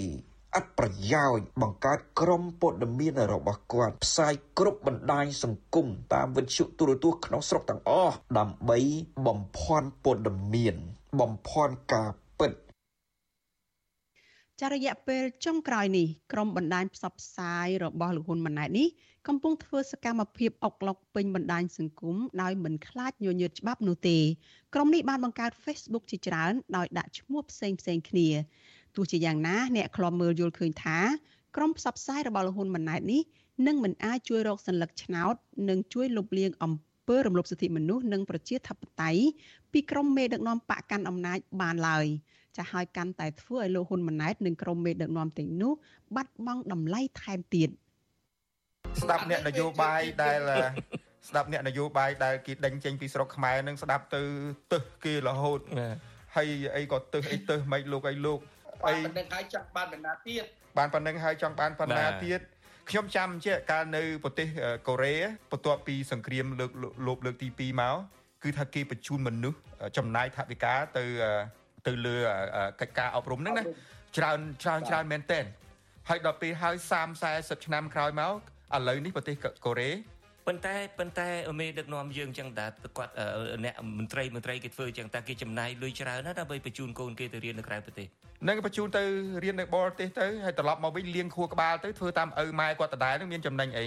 [0.55, 8.80] អត់ប្រយោជន៍បង្កើតក្រុមព័ត៌មានរបស់គាត់ផ្សាយគ្រប់បណ្ដាញសង្គមតាមវិទ្យុទូរទស្សន៍ក្នុងស្រុកទាំងអស់ដើម្បី
[9.28, 10.76] បំភាន់ព័ត៌មាន
[11.19, 12.09] បំភាន់ការ
[12.39, 12.51] ពិត
[14.61, 18.88] ចារយៈពេលចុងក្រោយនេះក្រុមបណ្ដាញផ្សព្វផ្សាយរបស់លោកហ៊ុនម៉ាណែតនេះ
[19.29, 24.18] កំពុងធ្វើសកម្មភាពអុកឡុកពេញបណ្ដាញសង្គមដោយមិនខ្លាចញញើតច្បាប់នោះទេ
[24.74, 28.29] ក្រុមនេះបានបង្កើត Facebook ជាច្រើនដោយដាក់ឈ្មោះផ្សេងផ្សេងគ្នា
[28.97, 30.99] ទោះជាយ៉ាងណាអ្នកខ្លំមើលយល់ឃើញថា
[31.57, 33.22] ក្រុមផ្សព្វផ្សាយរបស់លោកហ៊ុនម៉ាណែតនេះ
[33.66, 35.35] នឹងមិនអាចជួយរកសัญลักษณ์ឆ្នោត
[35.68, 36.72] និងជួយលុបលាងអំ
[37.09, 39.22] ពើរំលោភសិទ្ធិមនុស្សនិងប្រជាធិបតេយ្យ
[39.72, 42.07] ពីក្រុមមេដឹកនាំបកកាន់អំណាចបានឡើយ
[42.57, 45.72] ចាស់ហើយកាន់តែធ្វើឲ្យលោកហ៊ុនម៉ាណែតនិងក្រុមមេដឹកនាំទាំងនោះ
[46.16, 47.68] បាត់បង់តម្លៃថែមទៀត។
[49.00, 50.39] ស្ដាប់អ្នកនយោបាយដែល
[51.30, 54.22] ស្ដាប់អ្នកនយោបាយដែលគេដេញចេញពីស្រុកខ្មែរនឹងស្ដាប់ទៅ
[54.74, 55.60] ទឹះគេរហូត
[56.36, 58.39] ហើយអីក៏ទឹះអីទឹះមិនលោកអីលោក
[58.88, 60.44] អីប៉ុណ្្នឹងហើយចង់បានបណ្ណាទៀត
[60.78, 62.39] បានប៉ុណ្្នឹងហើយចង់បានបណ្ណាទៀត
[62.89, 64.48] ខ្ញុំចាំជាកាលនៅប្រទេស
[64.88, 65.16] កូរ៉េ
[65.52, 66.72] បន្ទាប់ពីសង្គ្រាមលើក
[67.08, 67.96] លោបលើកទី2មក
[68.44, 69.60] គឺថាគេបញ្ជូនមនុស្ស
[69.98, 71.06] ចំណាយថវិកាទៅ
[71.88, 72.16] ទៅលើ
[72.82, 73.64] កិច្ចការអប់រំហ្នឹងណា
[74.18, 75.46] ច្រើនច្រើនច្រើនមែនទែន
[76.10, 76.76] ហើយដល់ពេលហើយ
[77.22, 78.34] 30 40ឆ្នាំក្រោយមក
[78.76, 79.91] ឥឡូវនេះប្រទេសកូរ៉េ
[80.47, 81.28] ប៉ុន្តែប៉ុន្តែ
[81.59, 82.65] មេដឹកនាំយើងចឹងតា
[82.97, 83.13] គាត់
[83.65, 88.07] អ្នកមន្ត្រីមន្ត្រីគេធ្វើចឹងតាគេចំណាយលុយច្រើនណាស់ដើម្បីបញ្ជូនកូនគេទៅរៀននៅក្រៅប្រទេស
[88.47, 89.03] នឹងបញ្ជូនទៅ
[89.43, 93.86] រៀននៅបរទេសទៅហើយត្រឡប់មកវិញលៀងខួរក្បាលទៅធ្វើតាមឪម៉ែគាត់ដដែលនឹងមានចំណេញអី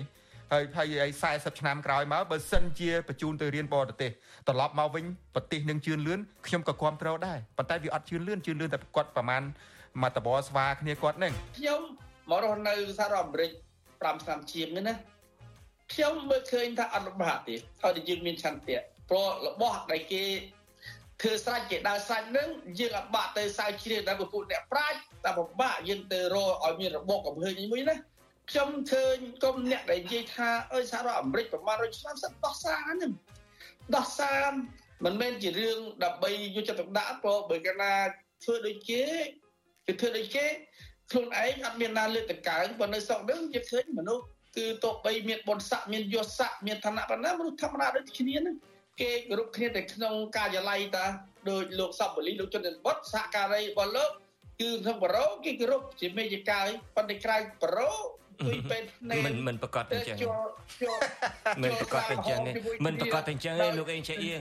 [0.53, 4.11] ហើយហើយ40ឆ្នាំក្រោយមកបើសិនជាបញ្ជូនទៅរៀនបរទេស
[4.49, 5.05] ត្រឡប់មកវិញ
[5.35, 9.43] ប្រទេសនឹងជឿនលឿនខ្ញុំក៏គ្រប់គ្រងដែរប៉ុន្តែវាអត់ជឿនលឿនជឿនលឿនតែគាត់ប្រហែល
[10.03, 11.81] មកតបស្វាគ្នាគាត់នឹងខ្ញុំ
[12.31, 13.51] មករស់នៅសហរដ្ឋអាមេរិក
[14.11, 14.95] 5ឆ្នាំជាងនេះណា
[15.93, 18.79] ខ្ញុំមើលឃើញថាអត់លំបាកទេហើយតែយើងមានឆន្ទៈ
[19.11, 20.25] ព្រោះរបស់ដែលគេ
[21.21, 22.49] ធ្វើស្រេចគេដើរស្រេចនឹង
[22.79, 27.97] យើងអត់បាក់ទៅសើជ្រៀតដល់ពួកអ្នកប្រាជ្ញតែពិបាកយើងទៅរកឲ្យមានរបបកំហើញមួយណា
[28.51, 33.13] ខ្ញុំឃើញគុំអ្នកដែលនិយាយថាអើយសហរដ្ឋអាមេរិកប្រមាណ100ឆ្នាំសិនដោះសារហ្នឹង
[33.97, 34.51] ដោះសារ
[35.05, 37.95] មិនមែនជារឿងដើម្បីយកចិត្តទុកដាក់ព្រោះបើកាលណា
[38.45, 39.03] ធ្វើដូចគេ
[39.87, 40.47] គេធ្វើដូចគេ
[41.11, 44.25] ខ្លួនឯងអត់មានណាលើកតកើងប៉ុន្តែស្រុកនេះយើងឃើញមនុស្ស
[44.57, 48.57] គឺទោះបីមានបុណ្យស័ក្តិមានយសស័ក្តិមានឋានៈប៉ុណ្ណាមនុស្សធម្មតាដូចគ្នាហ្នឹង
[49.01, 51.07] គេគោរពគ្នាតែក្នុងការិយាល័យតា
[51.51, 54.11] ដោយលោកសពបលីលោកជនបុតសហការីរបស់លោក
[54.61, 57.93] គឺក្នុងបរោគេគោរពជាមេយកាយប៉ុន្តែក្រៅបរោ
[58.45, 60.29] គួយពេនភ្នែកមិនមិនប្រកាសតែអញ្ចឹង
[61.63, 62.39] មិនប្រកាសតែអញ្ចឹង
[62.87, 64.41] មិនប្រកាសតែអញ្ចឹងទេលោកអេងចេះអៀង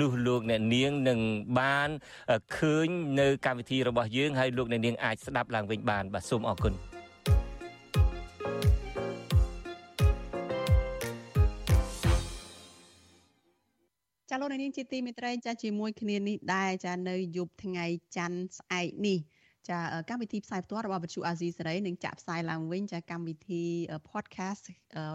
[0.00, 1.20] នោះលោកអ្នកនាងនឹង
[1.60, 1.88] បាន
[2.56, 2.88] ឃើញ
[3.20, 6.74] នៅកម្មវិធីរបស់យើងហើយលោកអ្នកនាងអាចស្ដាប់ឡើងវិញបានបាទសូមអរគុណ
[14.30, 17.86] ចាលោកនាងជាទីមេត្រីចាជាមួយគ្នានេះដែរចានៅយប់ថ្ងៃ
[18.16, 19.18] ច័ន្ទស្អែកនេះ
[19.70, 23.62] ចាកម្មវិធីផ្សាយផ្ទាល់របស់វិទ្យុអាស៊ីសេរីនឹងចាក់ផ្សាយឡើងវិញចាកម្មវិធី
[24.10, 24.64] podcast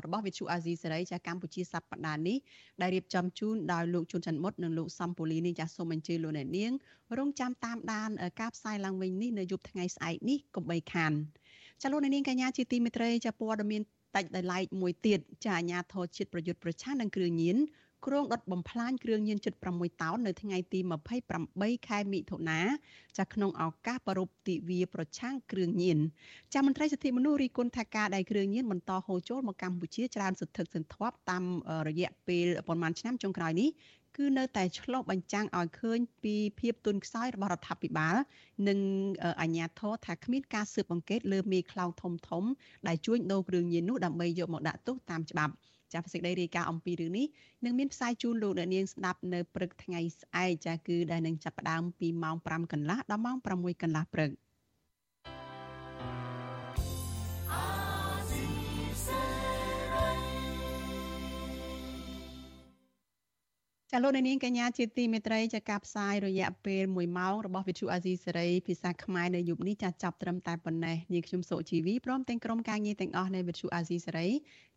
[0.05, 2.37] របស់វិទ្យុអាស៊ីសេរីចាកម្ពុជាសប្តាហ៍នេះ
[2.81, 6.71] ដែលរៀបចំជូនដោយលោកជួនច័ន្ទមុតនិងលោកសំពូលីនេះចាសូមអញ្ជើញលោកអ្នកនាង
[7.17, 8.09] រងចាំតាមដាន
[8.41, 11.11] ការផ្សាយឡើងវិញនេះនៅយប់ថ្ងៃស្អែកនេះកុំបីខាន
[11.81, 13.81] ចាលោកអ្នកនាងកញ្ញាជាទីមេត្រីចាព័ត៌មាន
[14.15, 17.57] តាច់ដោយឡែកមួយទៀតចាអាញាធរជាតិប្រយុទ្ធប្រឆាំងនឹងគ្រឿងញៀន
[18.05, 20.79] គ្រងដុតបំផ្លាញគ្រឿងញៀនជិត6តោននៅថ្ងៃទី
[21.33, 22.61] 28ខែមិថុនា
[23.17, 25.99] ចាក្នុងឱកាសប្រពៃទិវាប្រឆាំងគ្រឿងញៀន
[26.53, 31.43] ចាមន្ត្រីសិទ្ធិមនុស្សរីគុណថាការដែលគ្រឿងញៀនបន្តហូរចូលមកកម្ពុជាច្រើនសន្ធឹកសន្ធាប់តាម
[31.87, 33.69] រយៈពេលប្រហែលឆ្នាំចុងក្រោយនេះ
[34.17, 38.15] គឺនៅតែឆ្លុះបញ្ចាំងឲ្យឃើញពីភាពទុនខ្សោយរបស់រដ្ឋាភិបាល
[38.67, 38.79] និង
[39.41, 42.43] អាជ្ញាធរថាគ្មានការស៊ើបអង្កេតលើមេខ្លោងធំធំ
[42.87, 45.53] ដែលជួញដូរគ្រឿងញៀននោះដើម្បីយកមកដាក់ទោសតាមច្បាប់
[45.93, 47.27] ចាសេចក្តីរាយការណ៍អំពីរឿងនេះ
[47.65, 54.31] នឹងមានផ្សាយជូនលោកអ្នកនាងស្ដាប់នៅព្រឹកថ្ងៃស្អែកចាគឺដែលនឹងចាប់ផ្ដើមពីម៉ោង5កន្លះដល់ម៉ោង6កន្លះព្រឹក។
[63.95, 74.27] ចាលោកនាងកញ្ញាជាទីមេត្រីចាការផ្សាយរយៈពេល1ម៉ោងរបស់វិទ្យុអាស៊ីសេរីភាសាខ្មែរនៅយប់នេះចាចាប់ត្រឹមតែប៉ុណ្ណេះនាងខ្ញុំសុជីវីព្រមទាំងក្រុមការងារទាំងអស់នៃវិទ្យុអាស៊ីសេរី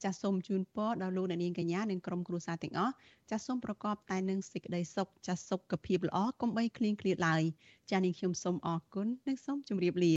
[0.05, 2.95] ចាសូមជូនពរដល់លោកនាងកញ្ញានិងក្រុមគ្រួសារទាំងអស់
[3.31, 7.43] ចាសូមប្រកបតែនឹងសេចក្តីសុខចាសុខភាពល្អកុំបីឃ្លៀងឃ្លាតឡើយ
[7.91, 10.15] ចានាងខ្ញុំសូមអរគុណនិងសូមជម្រាបលា